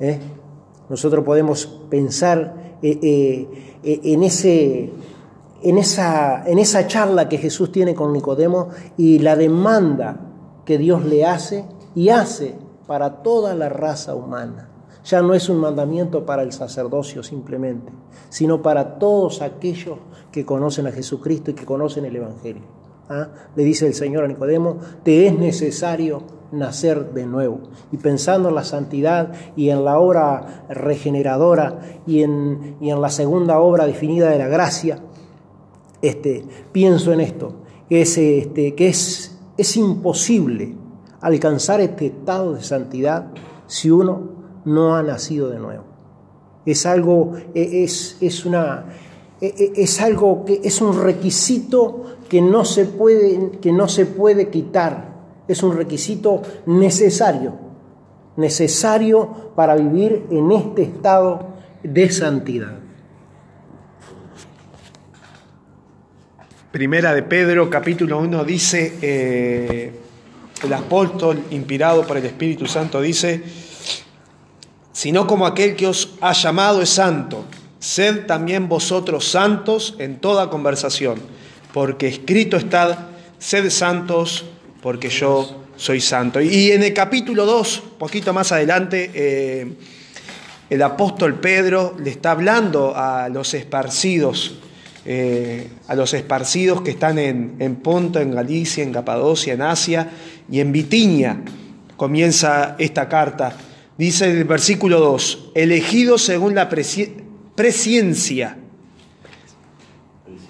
[0.00, 0.18] ¿eh?
[0.88, 3.48] Nosotros podemos pensar eh, eh,
[3.82, 4.90] eh, en, ese,
[5.64, 10.20] en, esa, en esa charla que Jesús tiene con Nicodemo y la demanda
[10.66, 12.54] que Dios le hace y hace
[12.86, 14.68] para toda la raza humana.
[15.06, 17.90] Ya no es un mandamiento para el sacerdocio simplemente,
[18.28, 19.98] sino para todos aquellos
[20.30, 22.62] que conocen a Jesucristo y que conocen el Evangelio.
[23.08, 23.28] ¿Ah?
[23.56, 26.22] Le dice el Señor a Nicodemo, te es necesario
[26.52, 27.60] nacer de nuevo.
[27.90, 33.10] Y pensando en la santidad y en la obra regeneradora y en, y en la
[33.10, 35.00] segunda obra definida de la gracia,
[36.08, 37.54] este, pienso en esto,
[37.88, 40.74] que es, este, que es, es imposible
[41.20, 43.30] alcanzar este estado de santidad
[43.66, 44.32] si uno
[44.64, 45.84] no ha nacido de nuevo.
[46.66, 48.86] Es algo, es, es una,
[49.40, 55.14] es algo que es un requisito que no se puede, que no se puede quitar.
[55.48, 57.52] Es un requisito necesario,
[58.36, 62.83] necesario para vivir en este estado de santidad.
[66.74, 69.92] Primera de Pedro, capítulo 1, dice, eh,
[70.60, 73.44] el apóstol, inspirado por el Espíritu Santo, dice,
[74.92, 77.44] sino como aquel que os ha llamado es santo,
[77.78, 81.20] sed también vosotros santos en toda conversación,
[81.72, 83.06] porque escrito está,
[83.38, 84.44] sed santos,
[84.82, 86.40] porque yo soy santo.
[86.40, 89.72] Y en el capítulo 2, poquito más adelante, eh,
[90.70, 94.56] el apóstol Pedro le está hablando a los esparcidos,
[95.06, 100.10] eh, a los esparcidos que están en, Ponto, en Galicia, en Capadocia, en Asia
[100.50, 101.42] y en Bitinia.
[101.96, 103.56] Comienza esta carta.
[103.98, 107.12] Dice el versículo 2, elegidos según la presi-
[107.54, 108.56] presciencia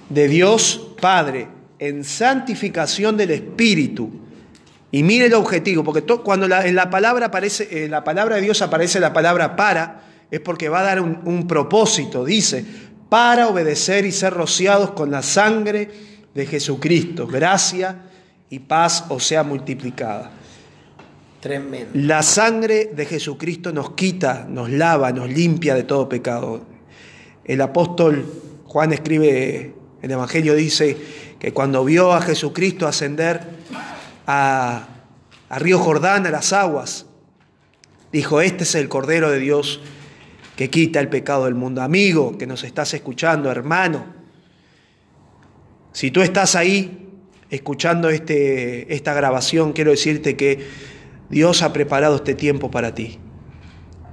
[0.09, 4.11] de Dios Padre, en santificación del Espíritu.
[4.91, 9.01] Y mire el objetivo, porque cuando en la palabra aparece, la palabra de Dios aparece
[9.01, 12.65] la palabra para, es porque va a dar un propósito, dice,
[13.09, 15.91] para obedecer y ser rociados con la sangre
[16.35, 18.03] de Jesucristo, gracia
[18.51, 20.33] y paz os sea multiplicada.
[21.41, 21.91] Tremendo.
[21.95, 26.63] La sangre de Jesucristo nos quita, nos lava, nos limpia de todo pecado.
[27.45, 28.25] El apóstol
[28.67, 30.97] Juan escribe, el Evangelio dice
[31.39, 33.43] que cuando vio a Jesucristo ascender
[34.27, 34.89] a,
[35.49, 37.07] a Río Jordán, a las aguas,
[38.11, 39.81] dijo, este es el Cordero de Dios
[40.57, 41.83] que quita el pecado del mundo.
[41.83, 44.05] Amigo que nos estás escuchando, hermano,
[45.93, 47.09] si tú estás ahí
[47.51, 50.67] escuchando este, esta grabación, quiero decirte que
[51.31, 53.19] Dios ha preparado este tiempo para ti.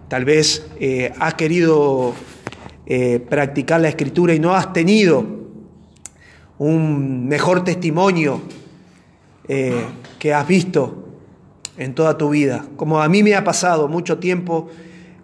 [0.07, 2.13] Tal vez eh, has querido
[2.85, 5.25] eh, practicar la escritura y no has tenido
[6.57, 8.41] un mejor testimonio
[9.47, 9.85] eh,
[10.19, 11.07] que has visto
[11.77, 12.65] en toda tu vida.
[12.75, 14.69] Como a mí me ha pasado mucho tiempo,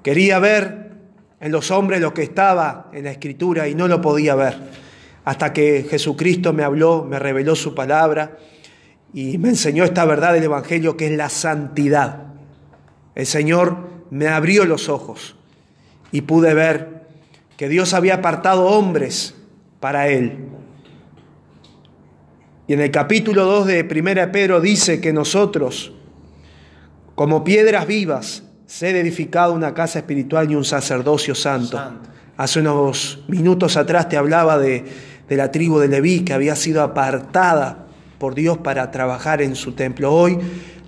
[0.01, 0.86] quería ver
[1.39, 4.57] en los hombres lo que estaba en la escritura y no lo podía ver.
[5.25, 8.37] Hasta que Jesucristo me habló, me reveló su palabra
[9.13, 12.23] y me enseñó esta verdad del Evangelio que es la santidad.
[13.13, 13.77] El Señor
[14.09, 15.35] me abrió los ojos
[16.11, 17.07] y pude ver
[17.57, 19.35] que Dios había apartado hombres
[19.79, 20.47] para Él.
[22.67, 25.93] Y en el capítulo 2 de 1 Pedro dice que nosotros,
[27.15, 31.77] como piedras vivas, ser edificado una casa espiritual y un sacerdocio santo.
[31.77, 32.09] Santo.
[32.35, 34.85] Hace unos minutos atrás te hablaba de,
[35.27, 37.87] de la tribu de Leví que había sido apartada
[38.19, 40.13] por Dios para trabajar en su templo.
[40.13, 40.37] Hoy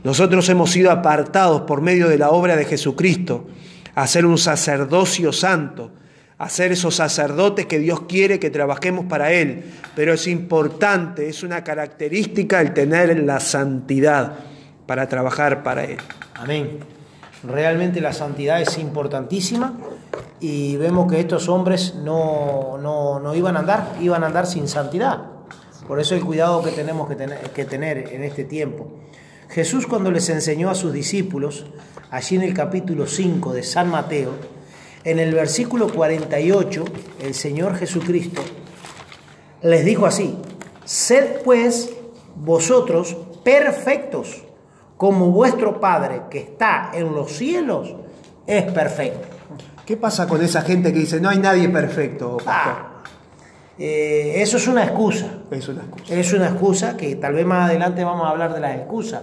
[0.03, 3.47] nosotros hemos sido apartados por medio de la obra de Jesucristo
[3.95, 5.91] a ser un sacerdocio santo,
[6.37, 9.63] a ser esos sacerdotes que Dios quiere que trabajemos para Él.
[9.95, 14.35] Pero es importante, es una característica el tener la santidad
[14.85, 15.97] para trabajar para Él.
[16.35, 16.98] Amén.
[17.43, 19.73] Realmente la santidad es importantísima
[20.39, 24.67] y vemos que estos hombres no, no, no iban a andar, iban a andar sin
[24.67, 25.23] santidad.
[25.87, 28.87] Por eso el cuidado que tenemos que tener, que tener en este tiempo.
[29.49, 31.65] Jesús cuando les enseñó a sus discípulos,
[32.11, 34.31] allí en el capítulo 5 de San Mateo,
[35.03, 36.85] en el versículo 48,
[37.21, 38.41] el Señor Jesucristo
[39.61, 40.37] les dijo así,
[40.85, 41.91] sed pues
[42.35, 44.43] vosotros perfectos,
[44.99, 47.95] como vuestro Padre que está en los cielos
[48.45, 49.29] es perfecto.
[49.85, 52.73] ¿Qué pasa con esa gente que dice no hay nadie perfecto, pastor?
[52.75, 53.03] Ah,
[53.77, 55.27] eh, eso es una excusa.
[55.49, 56.13] Es una excusa.
[56.13, 59.21] Es una excusa que tal vez más adelante vamos a hablar de las excusas.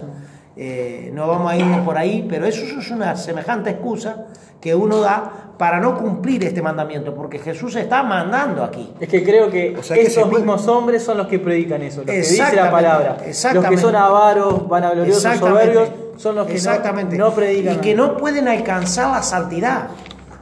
[0.57, 4.25] Eh, no vamos a irnos por ahí, pero eso es una semejante excusa
[4.59, 8.91] que uno da para no cumplir este mandamiento, porque Jesús está mandando aquí.
[8.99, 11.81] Es que creo que O sea que esos puede- mismos hombres son los que predican
[11.83, 13.09] eso, los que dice la Exactamente, palabra.
[13.13, 13.81] Los que exactamente.
[13.81, 15.73] son avaros, vanagloriosos, Exactamente.
[15.73, 15.89] soberbios,
[16.21, 17.17] son los que no- Exactamente.
[17.17, 17.75] No, predican.
[17.75, 19.87] Y que no pueden alcanzar la santidad.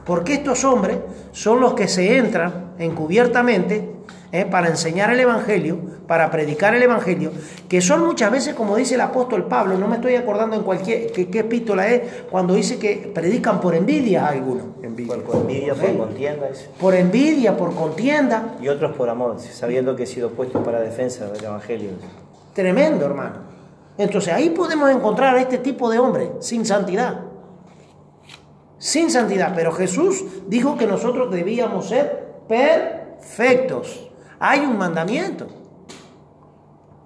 [0.04, 0.98] Porque estos hombres
[1.32, 3.95] son los que se entran encubiertamente
[4.32, 7.32] eh, para enseñar el Evangelio, para predicar el Evangelio,
[7.68, 11.12] que son muchas veces, como dice el apóstol Pablo, no me estoy acordando en cualquier
[11.12, 14.64] qué, epístola es, cuando dice que predican por envidia a algunos.
[15.06, 16.68] Por, por envidia, por contienda dice.
[16.80, 18.56] Por envidia, por contienda.
[18.60, 21.90] y otros por amor, sabiendo que he sido puesto para defensa del Evangelio.
[22.52, 23.56] Tremendo, hermano.
[23.98, 27.20] Entonces ahí podemos encontrar a este tipo de hombre sin santidad.
[28.78, 29.52] Sin santidad.
[29.54, 34.10] Pero Jesús dijo que nosotros debíamos ser perfectos.
[34.38, 35.46] Hay un mandamiento.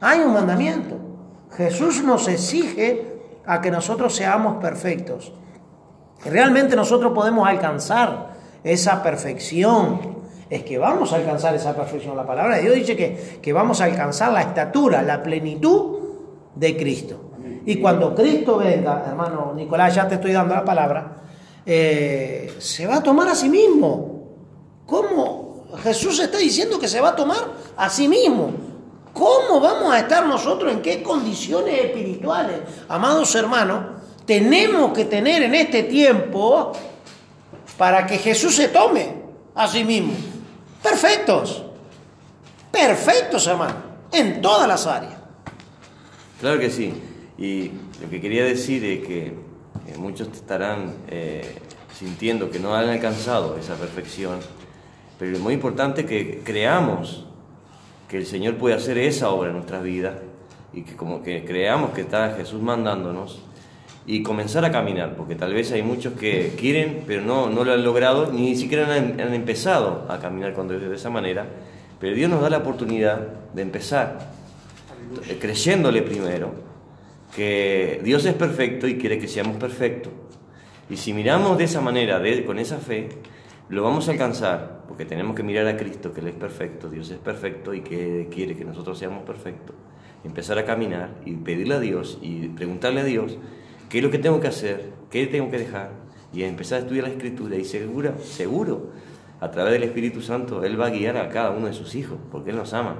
[0.01, 0.97] Hay un mandamiento.
[1.57, 5.33] Jesús nos exige a que nosotros seamos perfectos.
[6.25, 10.21] Realmente nosotros podemos alcanzar esa perfección.
[10.49, 12.17] Es que vamos a alcanzar esa perfección.
[12.17, 15.99] La palabra de Dios dice que, que vamos a alcanzar la estatura, la plenitud
[16.55, 17.31] de Cristo.
[17.67, 21.23] Y cuando Cristo venga, hermano Nicolás, ya te estoy dando la palabra,
[21.65, 24.25] eh, se va a tomar a sí mismo.
[24.87, 25.40] ¿Cómo?
[25.83, 28.53] Jesús está diciendo que se va a tomar a sí mismo.
[29.13, 30.73] ¿Cómo vamos a estar nosotros?
[30.73, 32.61] ¿En qué condiciones espirituales?
[32.89, 36.73] Amados hermanos, tenemos que tener en este tiempo
[37.77, 39.15] para que Jesús se tome
[39.55, 40.13] a sí mismo.
[40.83, 41.65] Perfectos.
[42.71, 43.91] Perfectos, hermano.
[44.13, 45.15] En todas las áreas.
[46.41, 46.93] Claro que sí.
[47.37, 47.71] Y
[48.01, 51.59] lo que quería decir es que eh, muchos estarán eh,
[51.99, 54.41] sintiendo que no han alcanzado esa perfección,
[55.21, 57.27] pero es muy importante que creamos
[58.09, 60.15] que el Señor puede hacer esa obra en nuestras vidas
[60.73, 63.43] y que como que creamos que está Jesús mandándonos
[64.07, 67.73] y comenzar a caminar, porque tal vez hay muchos que quieren, pero no, no lo
[67.73, 71.47] han logrado, ni siquiera han, han empezado a caminar con Dios de esa manera,
[72.01, 73.19] pero Dios nos da la oportunidad
[73.55, 74.31] de empezar
[75.39, 76.53] creyéndole primero
[77.37, 80.13] que Dios es perfecto y quiere que seamos perfectos.
[80.89, 83.09] Y si miramos de esa manera, de- con esa fe,
[83.71, 87.09] lo vamos a alcanzar, porque tenemos que mirar a Cristo, que Él es perfecto, Dios
[87.11, 89.77] es perfecto y que quiere que nosotros seamos perfectos.
[90.25, 93.39] Empezar a caminar y pedirle a Dios y preguntarle a Dios
[93.89, 95.93] qué es lo que tengo que hacer, qué tengo que dejar,
[96.33, 98.91] y empezar a estudiar la Escritura y segura, seguro,
[99.41, 102.19] a través del Espíritu Santo, Él va a guiar a cada uno de sus hijos,
[102.33, 102.97] porque Él nos ama.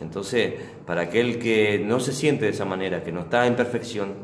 [0.00, 0.54] Entonces,
[0.86, 4.14] para aquel que no se siente de esa manera, que no está en perfección,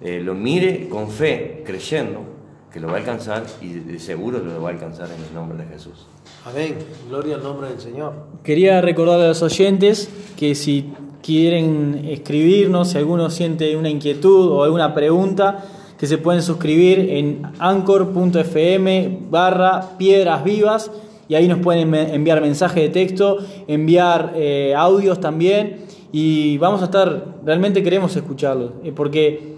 [0.00, 2.31] eh, lo mire con fe, creyendo
[2.72, 5.58] que lo va a alcanzar y de seguro lo va a alcanzar en el nombre
[5.58, 6.06] de Jesús.
[6.44, 6.78] Amén.
[7.08, 8.14] Gloria al nombre del Señor.
[8.42, 10.92] Quería recordarle a los oyentes que si
[11.22, 15.64] quieren escribirnos, si alguno siente una inquietud o alguna pregunta,
[15.98, 20.90] que se pueden suscribir en anchor.fm barra piedras vivas
[21.28, 26.86] y ahí nos pueden enviar mensajes de texto, enviar eh, audios también y vamos a
[26.86, 29.52] estar, realmente queremos escucharlos, eh, porque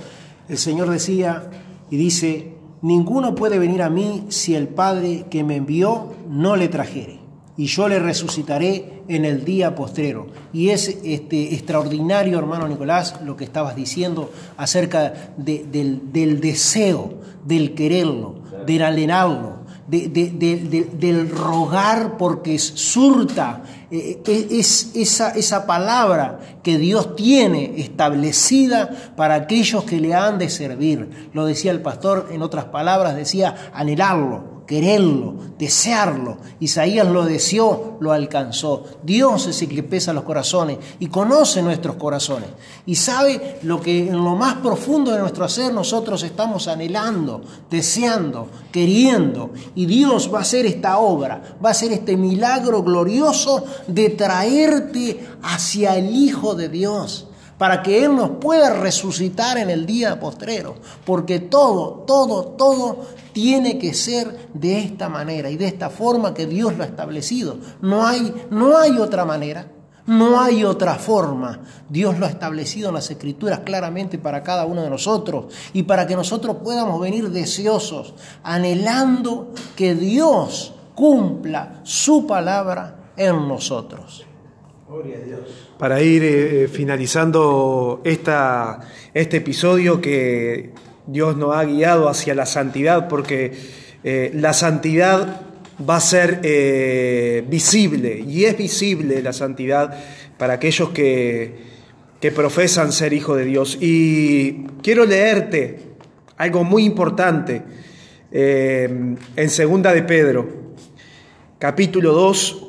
[0.48, 1.50] el Señor decía
[1.90, 2.52] y dice,
[2.82, 7.18] ninguno puede venir a mí si el Padre que me envió no le trajere,
[7.56, 10.28] y yo le resucitaré en el día postrero.
[10.52, 17.14] Y es este, extraordinario, hermano Nicolás, lo que estabas diciendo acerca de- del, del deseo,
[17.44, 18.36] del quererlo,
[18.66, 25.64] del anhelarlo, de- de- de- de- del rogar porque surta eh, eh, es esa, esa
[25.66, 31.28] palabra que Dios tiene establecida para aquellos que le han de servir.
[31.32, 36.38] Lo decía el pastor, en otras palabras, decía anhelarlo, quererlo, desearlo.
[36.60, 38.84] Isaías lo deseó, lo alcanzó.
[39.02, 42.48] Dios es el que pesa los corazones y conoce nuestros corazones.
[42.84, 48.48] Y sabe lo que en lo más profundo de nuestro ser nosotros estamos anhelando, deseando,
[48.72, 49.50] queriendo.
[49.74, 55.26] Y Dios va a hacer esta obra, va a hacer este milagro glorioso de traerte
[55.42, 57.25] hacia el Hijo de Dios
[57.58, 63.78] para que Él nos pueda resucitar en el día postrero, porque todo, todo, todo tiene
[63.78, 67.58] que ser de esta manera y de esta forma que Dios lo ha establecido.
[67.80, 69.66] No hay, no hay otra manera,
[70.06, 71.60] no hay otra forma.
[71.88, 76.06] Dios lo ha establecido en las Escrituras claramente para cada uno de nosotros y para
[76.06, 84.24] que nosotros podamos venir deseosos, anhelando que Dios cumpla su palabra en nosotros.
[85.78, 88.80] Para ir eh, finalizando esta,
[89.12, 90.70] este episodio que
[91.06, 93.52] Dios nos ha guiado hacia la santidad, porque
[94.04, 95.40] eh, la santidad
[95.88, 99.98] va a ser eh, visible, y es visible la santidad
[100.38, 101.54] para aquellos que,
[102.20, 103.78] que profesan ser hijos de Dios.
[103.80, 105.80] Y quiero leerte
[106.36, 107.62] algo muy importante
[108.30, 110.48] eh, en Segunda de Pedro,
[111.58, 112.65] capítulo 2,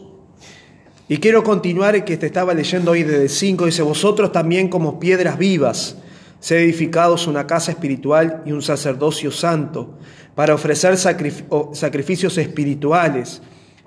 [1.09, 3.65] y quiero continuar que te estaba leyendo hoy desde el 5.
[3.65, 5.97] Dice, vosotros también como piedras vivas,
[6.39, 9.97] sed edificados una casa espiritual y un sacerdocio santo,
[10.35, 13.41] para ofrecer sacrificios espirituales,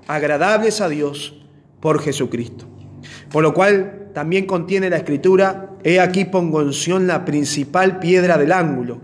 [0.09, 1.37] agradables a Dios
[1.79, 2.65] por Jesucristo.
[3.31, 8.51] Por lo cual también contiene la escritura, he aquí pongo en la principal piedra del
[8.51, 8.99] ángulo,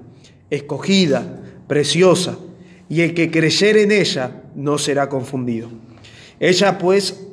[0.50, 2.38] escogida, preciosa,
[2.88, 5.68] y el que creyere en ella no será confundido.
[6.40, 7.25] Ella pues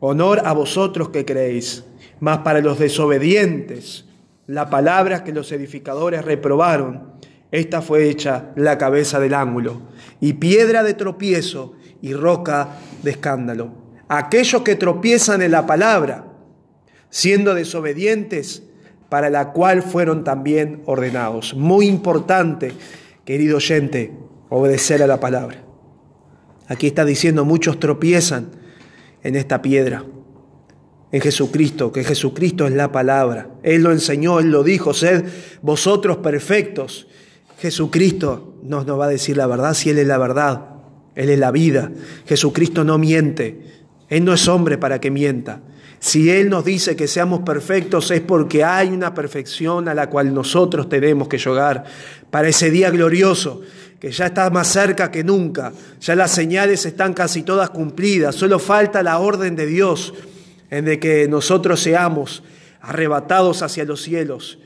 [0.00, 1.84] Honor a vosotros que creéis,
[2.20, 4.06] mas para los desobedientes,
[4.46, 7.12] la palabra que los edificadores reprobaron,
[7.50, 9.82] esta fue hecha la cabeza del ángulo,
[10.18, 13.72] y piedra de tropiezo y roca de escándalo.
[14.08, 16.24] Aquellos que tropiezan en la palabra,
[17.10, 18.62] siendo desobedientes,
[19.10, 21.54] para la cual fueron también ordenados.
[21.54, 22.72] Muy importante,
[23.26, 24.12] querido oyente,
[24.48, 25.62] obedecer a la palabra.
[26.68, 28.59] Aquí está diciendo, muchos tropiezan
[29.22, 30.04] en esta piedra,
[31.12, 33.50] en Jesucristo, que Jesucristo es la palabra.
[33.62, 35.24] Él lo enseñó, Él lo dijo, sed
[35.62, 37.06] vosotros perfectos.
[37.58, 40.66] Jesucristo nos, va a decir la verdad si Él es la verdad,
[41.14, 41.90] Él es la vida.
[42.26, 43.60] Jesucristo no miente,
[44.08, 45.62] Él no es hombre para que mienta.
[45.98, 50.32] Si Él nos dice que seamos perfectos es porque hay una perfección a la cual
[50.32, 51.84] nosotros tenemos que llegar
[52.30, 53.60] para ese día glorioso
[54.00, 58.58] que ya está más cerca que nunca, ya las señales están casi todas cumplidas, solo
[58.58, 60.14] falta la orden de Dios
[60.70, 62.42] en de que nosotros seamos
[62.80, 64.58] arrebatados hacia los cielos.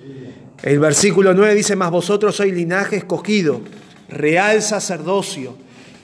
[0.62, 3.60] El versículo 9 dice, más vosotros sois linaje escogido,
[4.08, 5.56] real sacerdocio,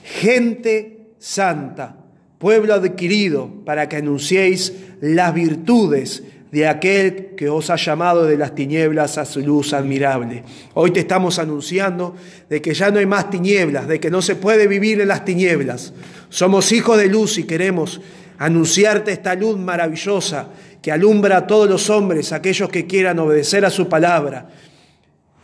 [0.03, 1.95] gente santa,
[2.37, 8.53] pueblo adquirido, para que anunciéis las virtudes de aquel que os ha llamado de las
[8.53, 10.43] tinieblas a su luz admirable.
[10.73, 12.15] Hoy te estamos anunciando
[12.49, 15.23] de que ya no hay más tinieblas, de que no se puede vivir en las
[15.23, 15.93] tinieblas.
[16.29, 18.01] Somos hijos de luz y queremos
[18.37, 20.49] anunciarte esta luz maravillosa
[20.81, 24.49] que alumbra a todos los hombres, aquellos que quieran obedecer a su palabra.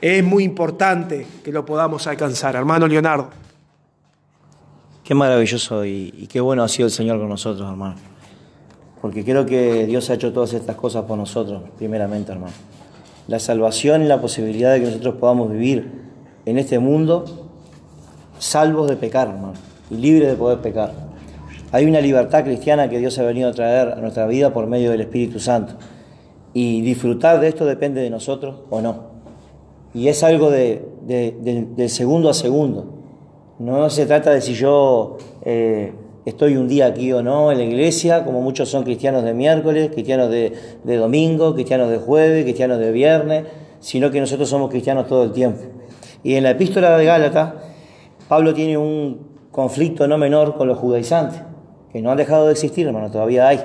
[0.01, 2.55] Es muy importante que lo podamos alcanzar.
[2.55, 3.29] Hermano Leonardo.
[5.05, 8.16] Qué maravilloso y, y qué bueno ha sido el Señor con nosotros, hermano.
[9.01, 12.53] Porque creo que Dios ha hecho todas estas cosas por nosotros, primeramente, hermano.
[13.27, 15.91] La salvación y la posibilidad de que nosotros podamos vivir
[16.45, 17.25] en este mundo
[18.39, 19.53] salvos de pecar, hermano,
[19.89, 20.93] y libres de poder pecar.
[21.71, 24.91] Hay una libertad cristiana que Dios ha venido a traer a nuestra vida por medio
[24.91, 25.73] del Espíritu Santo.
[26.53, 29.17] Y disfrutar de esto depende de nosotros o no.
[29.93, 32.93] Y es algo de, de- de- segundo a segundo.
[33.59, 35.93] No se trata de si yo eh,
[36.29, 39.91] estoy un día aquí o no en la iglesia, como muchos son cristianos de miércoles,
[39.93, 40.51] cristianos de,
[40.83, 43.45] de domingo, cristianos de jueves, cristianos de viernes,
[43.79, 45.61] sino que nosotros somos cristianos todo el tiempo.
[46.23, 47.53] Y en la epístola de Gálatas,
[48.27, 51.41] Pablo tiene un conflicto no menor con los judaizantes,
[51.93, 53.61] que no han dejado de existir, hermano, todavía hay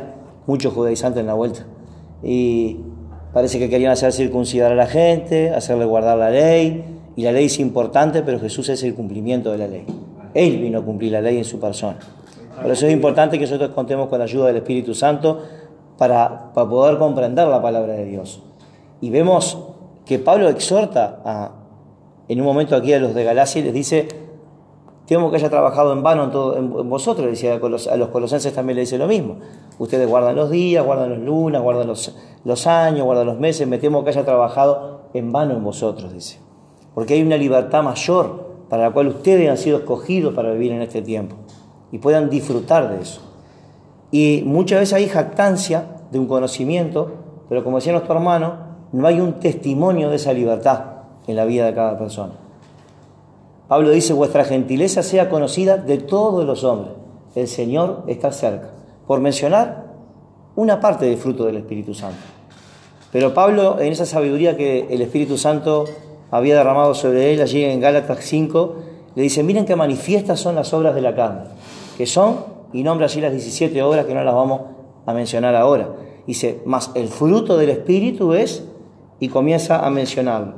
[0.46, 1.66] muchos judaizantes en la vuelta.
[2.22, 2.76] y
[3.32, 6.84] parece que querían hacer circuncidar a la gente, hacerle guardar la ley,
[7.16, 9.84] y la ley es importante, pero Jesús es el cumplimiento de la ley.
[10.34, 11.98] Él vino a cumplir la ley en su persona.
[12.60, 15.40] Por eso es importante que nosotros contemos con la ayuda del Espíritu Santo
[15.98, 18.42] para, para poder comprender la palabra de Dios.
[19.00, 19.58] Y vemos
[20.04, 21.50] que Pablo exhorta a,
[22.28, 24.08] en un momento aquí a los de Galacia y les dice,
[25.06, 28.76] temo que haya trabajado en vano en, todo, en, vosotros, decía a los colosenses también
[28.76, 29.36] le dice lo mismo.
[29.78, 33.78] Ustedes guardan los días, guardan los lunas, guardan los, los años, guardan los meses, me
[33.78, 36.38] temo que haya trabajado en vano en vosotros, dice.
[36.94, 40.82] Porque hay una libertad mayor para la cual ustedes han sido escogidos para vivir en
[40.82, 41.36] este tiempo
[41.92, 43.20] y puedan disfrutar de eso.
[44.10, 47.12] Y muchas veces hay jactancia de un conocimiento,
[47.48, 50.84] pero como decía nuestro hermano, no hay un testimonio de esa libertad
[51.26, 52.32] en la vida de cada persona.
[53.68, 56.94] Pablo dice, vuestra gentileza sea conocida de todos los hombres.
[57.34, 58.70] El Señor está cerca.
[59.06, 59.92] Por mencionar
[60.56, 62.20] una parte del fruto del Espíritu Santo.
[63.10, 65.84] Pero Pablo, en esa sabiduría que el Espíritu Santo
[66.30, 68.76] había derramado sobre él allí en Gálatas 5,
[69.14, 71.42] le dice, miren qué manifiestas son las obras de la carne,
[72.02, 74.62] que son, y nombra allí las 17 obras que no las vamos
[75.06, 75.88] a mencionar ahora.
[76.26, 78.66] Dice, más el fruto del Espíritu es,
[79.20, 80.54] y comienza a mencionarlo.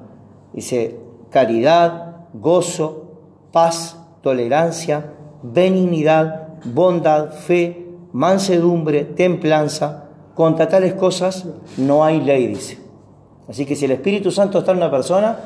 [0.55, 3.19] Dice, caridad, gozo,
[3.53, 10.09] paz, tolerancia, benignidad, bondad, fe, mansedumbre, templanza.
[10.35, 12.79] Contra tales cosas no hay ley, dice.
[13.51, 15.37] Así que si el Espíritu Santo está en una persona,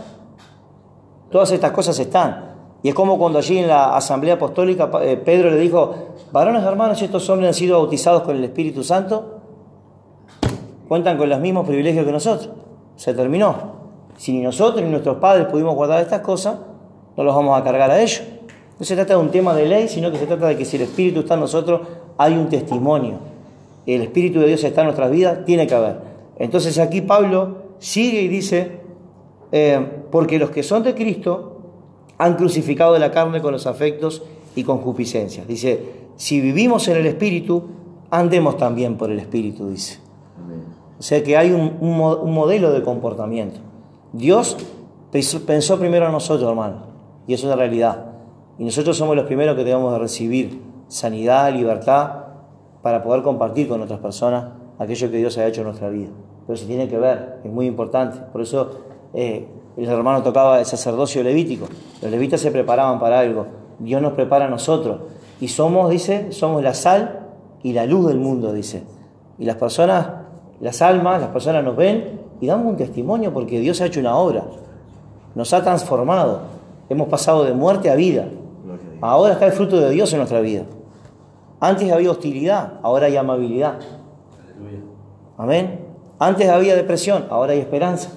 [1.28, 2.47] todas estas cosas están.
[2.82, 5.94] Y es como cuando allí en la asamblea apostólica eh, Pedro le dijo,
[6.30, 9.40] varones hermanos, estos hombres han sido bautizados con el Espíritu Santo,
[10.86, 12.50] cuentan con los mismos privilegios que nosotros.
[12.96, 13.78] Se terminó.
[14.16, 16.56] Si ni nosotros ni nuestros padres pudimos guardar estas cosas,
[17.16, 18.22] no los vamos a cargar a ellos.
[18.78, 20.76] No se trata de un tema de ley, sino que se trata de que si
[20.76, 21.80] el Espíritu está en nosotros,
[22.16, 23.18] hay un testimonio.
[23.86, 25.96] El Espíritu de Dios está en nuestras vidas, tiene que haber.
[26.38, 28.80] Entonces aquí Pablo sigue y dice,
[29.50, 31.57] eh, porque los que son de Cristo
[32.18, 34.22] han crucificado la carne con los afectos
[34.54, 35.46] y concupiscencias.
[35.46, 35.80] Dice,
[36.16, 37.62] si vivimos en el Espíritu,
[38.10, 39.98] andemos también por el Espíritu, dice.
[40.98, 43.60] O sea que hay un, modelo de comportamiento.
[44.12, 44.56] Dios
[45.46, 46.88] pensó primero en nosotros, hermano.
[47.26, 48.06] Y eso es la realidad.
[48.58, 52.24] Y nosotros somos los primeros que debemos de recibir sanidad, libertad,
[52.82, 54.46] para poder compartir con otras personas
[54.78, 56.08] aquello que Dios ha hecho en nuestra vida.
[56.46, 58.18] Pero se tiene que ver, es muy importante.
[58.32, 58.70] Por eso
[59.14, 59.46] eh,
[59.84, 61.68] el hermano tocaba el sacerdocio levítico.
[62.02, 63.46] Los levitas se preparaban para algo.
[63.78, 65.00] Dios nos prepara a nosotros.
[65.40, 67.26] Y somos, dice, somos la sal
[67.62, 68.82] y la luz del mundo, dice.
[69.38, 70.08] Y las personas,
[70.60, 74.16] las almas, las personas nos ven y damos un testimonio porque Dios ha hecho una
[74.16, 74.44] obra.
[75.34, 76.40] Nos ha transformado.
[76.88, 78.26] Hemos pasado de muerte a vida.
[79.00, 80.64] Ahora está el fruto de Dios en nuestra vida.
[81.60, 83.78] Antes había hostilidad, ahora hay amabilidad.
[85.36, 85.80] Amén.
[86.18, 88.10] Antes había depresión, ahora hay esperanza.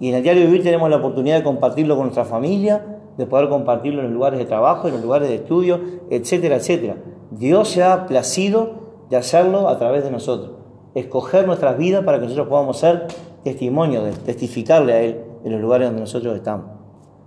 [0.00, 3.50] Y en el diario vivir tenemos la oportunidad de compartirlo con nuestra familia, de poder
[3.50, 5.78] compartirlo en los lugares de trabajo, en los lugares de estudio,
[6.08, 6.96] etcétera, etcétera.
[7.30, 8.80] Dios se ha placido
[9.10, 10.52] de hacerlo a través de nosotros.
[10.94, 13.06] Escoger nuestras vidas para que nosotros podamos ser
[13.44, 16.66] testimonio de testificarle a Él en los lugares donde nosotros estamos.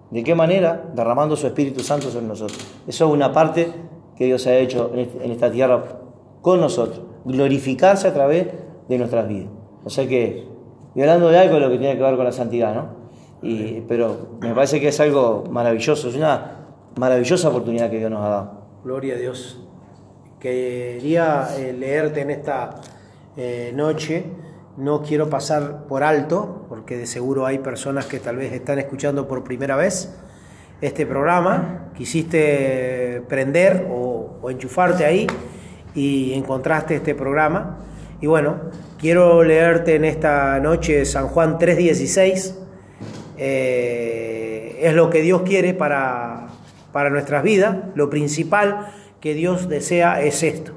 [0.09, 0.91] ¿De qué manera?
[0.95, 2.59] Derramando su Espíritu Santo sobre nosotros.
[2.88, 3.71] Eso es una parte
[4.15, 5.84] que Dios ha hecho en esta tierra
[6.41, 7.01] con nosotros.
[7.26, 8.47] Glorificarse a través
[8.88, 9.49] de nuestras vidas.
[9.84, 10.52] O sea que,
[10.95, 13.03] y hablando de algo lo que tiene que ver con la santidad, ¿no?
[13.41, 16.65] Y, pero me parece que es algo maravilloso, es una
[16.95, 18.51] maravillosa oportunidad que Dios nos ha dado.
[18.83, 19.59] Gloria a Dios.
[20.39, 22.75] Quería eh, leerte en esta
[23.35, 24.25] eh, noche
[24.77, 29.27] no quiero pasar por alto, porque de seguro hay personas que tal vez están escuchando
[29.27, 30.11] por primera vez
[30.81, 35.27] este programa, quisiste prender o, enchufarte ahí
[35.93, 37.79] y encontraste este programa.
[38.19, 38.57] Y bueno,
[39.03, 42.55] quiero leerte en esta noche San Juan 3:16.
[43.37, 46.47] Eh, es lo que Dios quiere para,
[46.93, 47.75] para nuestras vidas.
[47.95, 50.71] Lo principal que Dios desea es esto.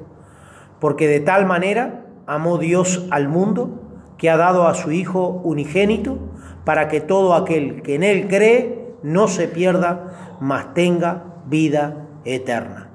[0.81, 3.81] Porque de tal manera amó Dios al mundo
[4.19, 6.19] que ha dado a su Hijo unigénito,
[6.65, 12.91] para que todo aquel que en Él cree no se pierda, mas tenga vida eterna.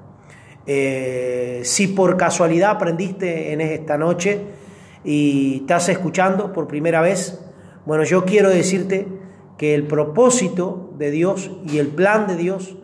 [0.66, 4.60] Eh, si por casualidad aprendiste en esta noche
[5.04, 7.40] y estás escuchando por primera vez,
[7.84, 9.08] bueno, yo quiero decirte
[9.58, 12.76] que el propósito de Dios y el plan de Dios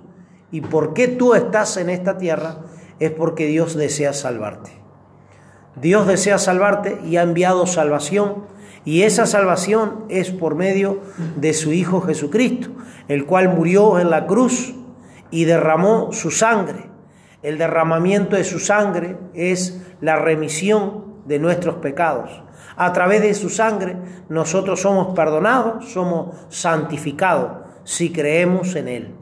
[0.51, 2.61] y por qué tú estás en esta tierra
[2.99, 4.71] es porque Dios desea salvarte.
[5.77, 8.45] Dios desea salvarte y ha enviado salvación
[8.85, 11.01] y esa salvación es por medio
[11.37, 12.71] de su Hijo Jesucristo,
[13.09, 14.75] el cual murió en la cruz
[15.31, 16.87] y derramó su sangre.
[17.43, 22.43] El derramamiento de su sangre es la remisión de nuestros pecados.
[22.77, 23.97] A través de su sangre
[24.29, 29.15] nosotros somos perdonados, somos santificados si creemos en Él.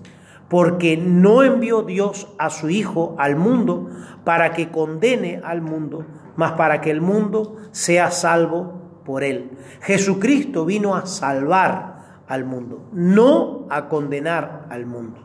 [0.49, 3.91] Porque no envió Dios a su Hijo al mundo
[4.25, 9.51] para que condene al mundo, mas para que el mundo sea salvo por Él.
[9.83, 15.21] Jesucristo vino a salvar al mundo, no a condenar al mundo.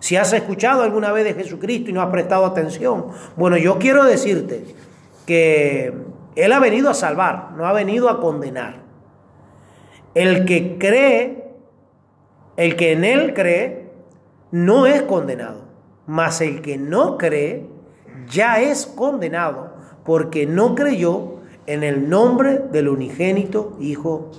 [0.00, 3.06] Si has escuchado alguna vez de Jesucristo y no has prestado atención,
[3.36, 4.74] bueno, yo quiero decirte
[5.26, 6.07] que
[6.38, 8.76] Él ha venido a salvar, no ha venido a condenar.
[10.14, 11.52] El que cree,
[12.56, 13.90] el que en Él cree,
[14.52, 15.64] no es condenado,
[16.06, 17.68] mas el que no cree
[18.28, 19.74] ya es condenado
[20.04, 24.30] porque no creyó en el nombre del unigénito Hijo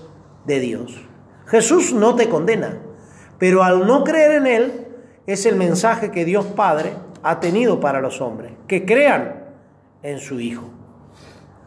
[0.46, 1.06] de Dios.
[1.48, 2.78] Jesús no te condena,
[3.38, 4.88] pero al no creer en Él
[5.28, 6.94] es el mensaje que Dios Padre
[7.24, 9.48] ha tenido para los hombres, que crean
[10.02, 10.79] en su Hijo.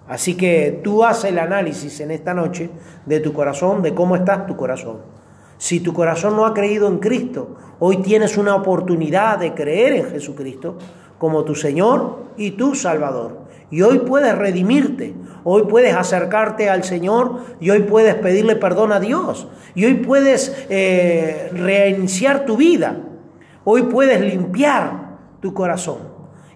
[0.08, 2.70] Así que tú haces el análisis en esta noche
[3.06, 4.98] de tu corazón, de cómo está tu corazón.
[5.58, 10.10] Si tu corazón no ha creído en Cristo, hoy tienes una oportunidad de creer en
[10.10, 10.76] Jesucristo
[11.18, 13.42] como tu Señor y tu Salvador.
[13.70, 18.98] Y hoy puedes redimirte, hoy puedes acercarte al Señor y hoy puedes pedirle perdón a
[18.98, 19.46] Dios.
[19.74, 23.00] Y hoy puedes eh, reiniciar tu vida.
[23.64, 25.98] Hoy puedes limpiar tu corazón.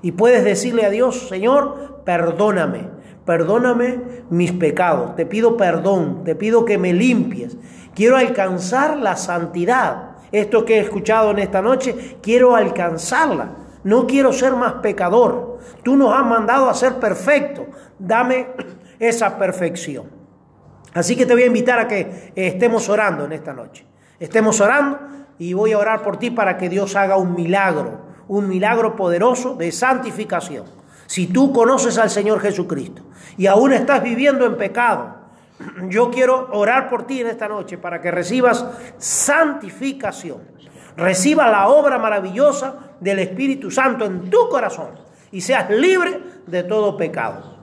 [0.03, 2.96] Y puedes decirle a Dios, Señor, perdóname,
[3.27, 4.01] perdóname
[4.31, 5.15] mis pecados.
[5.17, 7.59] Te pido perdón, te pido que me limpies.
[7.95, 10.13] Quiero alcanzar la santidad.
[10.33, 13.51] Esto que he escuchado en esta noche, quiero alcanzarla.
[13.85, 15.59] No quiero ser más pecador.
[15.83, 17.67] Tú nos has mandado a ser perfecto.
[17.99, 18.49] Dame
[18.99, 20.07] esa perfección.
[20.95, 23.85] Así que te voy a invitar a que estemos orando en esta noche.
[24.19, 24.99] Estemos orando
[25.39, 29.55] y voy a orar por ti para que Dios haga un milagro, un milagro poderoso
[29.55, 30.65] de santificación.
[31.07, 33.03] Si tú conoces al Señor Jesucristo
[33.37, 35.17] y aún estás viviendo en pecado,
[35.89, 38.67] yo quiero orar por ti en esta noche para que recibas
[38.99, 40.43] santificación.
[40.97, 44.91] Reciba la obra maravillosa del Espíritu Santo en tu corazón
[45.31, 47.61] y seas libre de todo pecado.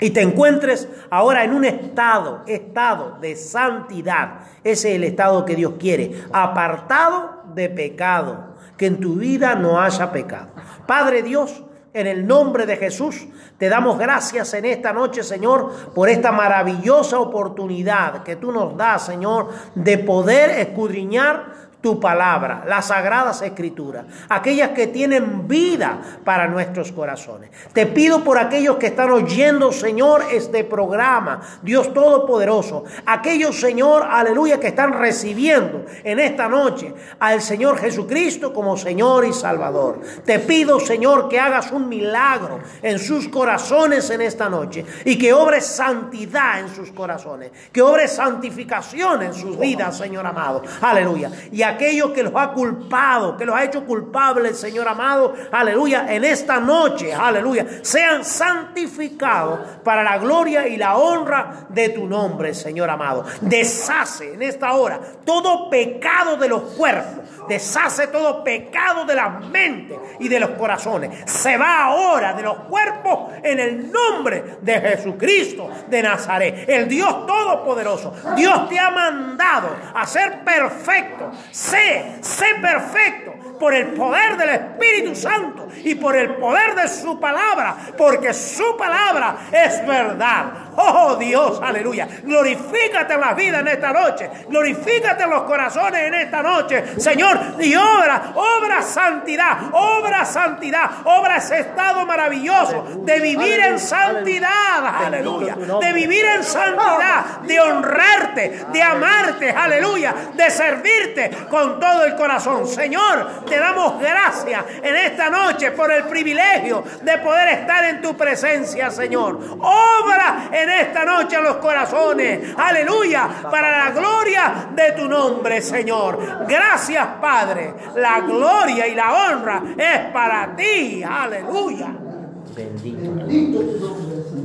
[0.00, 4.40] Y te encuentres ahora en un estado, estado de santidad.
[4.62, 9.80] Ese es el estado que Dios quiere, apartado de pecado, que en tu vida no
[9.80, 10.50] haya pecado.
[10.86, 13.26] Padre Dios, en el nombre de Jesús,
[13.56, 19.06] te damos gracias en esta noche, Señor, por esta maravillosa oportunidad que tú nos das,
[19.06, 26.90] Señor, de poder escudriñar tu palabra, las sagradas escrituras, aquellas que tienen vida para nuestros
[26.90, 27.50] corazones.
[27.72, 34.58] Te pido por aquellos que están oyendo, Señor, este programa, Dios Todopoderoso, aquellos, Señor, aleluya,
[34.58, 40.00] que están recibiendo en esta noche al Señor Jesucristo como Señor y Salvador.
[40.24, 45.32] Te pido, Señor, que hagas un milagro en sus corazones en esta noche y que
[45.32, 50.62] obres santidad en sus corazones, que obres santificación en sus vidas, Señor amado.
[50.80, 51.30] Aleluya.
[51.52, 56.24] Y aquellos que los ha culpado, que los ha hecho culpables, Señor amado, aleluya, en
[56.24, 62.90] esta noche, aleluya, sean santificados para la gloria y la honra de tu nombre, Señor
[62.90, 63.24] amado.
[63.40, 69.98] Deshace en esta hora todo pecado de los cuerpos, deshace todo pecado de la mente
[70.18, 71.30] y de los corazones.
[71.30, 77.26] Se va ahora de los cuerpos en el nombre de Jesucristo de Nazaret, el Dios
[77.26, 78.14] Todopoderoso.
[78.36, 81.30] Dios te ha mandado a ser perfecto.
[81.58, 87.18] Sé, sé perfecto por el poder del Espíritu Santo y por el poder de su
[87.18, 90.67] palabra, porque su palabra es verdad.
[90.80, 92.06] Oh Dios, aleluya.
[92.22, 94.30] Glorifícate la vida en esta noche.
[94.48, 97.36] Glorifícate los corazones en esta noche, Señor.
[97.58, 105.56] Y obra, obra santidad, obra santidad, obra ese estado maravilloso de vivir en santidad, aleluya.
[105.80, 110.14] De vivir en santidad, de honrarte, de amarte, aleluya.
[110.34, 112.68] De servirte con todo el corazón.
[112.68, 118.16] Señor, te damos gracias en esta noche por el privilegio de poder estar en tu
[118.16, 119.40] presencia, Señor.
[119.58, 122.54] Obra en esta noche en los corazones.
[122.56, 123.28] Aleluya.
[123.50, 126.46] Para la gloria de tu nombre, Señor.
[126.48, 127.74] Gracias, Padre.
[127.96, 131.02] La gloria y la honra es para ti.
[131.02, 131.88] Aleluya.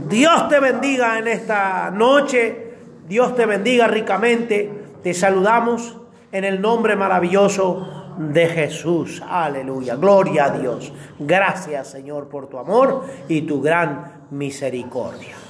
[0.10, 2.74] Dios te bendiga en esta noche.
[3.08, 4.84] Dios te bendiga ricamente.
[5.02, 5.98] Te saludamos
[6.32, 9.22] en el nombre maravilloso de Jesús.
[9.28, 9.96] Aleluya.
[9.96, 10.94] Gloria a Dios.
[11.20, 15.43] Gracias, Señor, por tu amor y tu gran misericordia.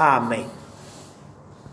[0.00, 0.59] Amén.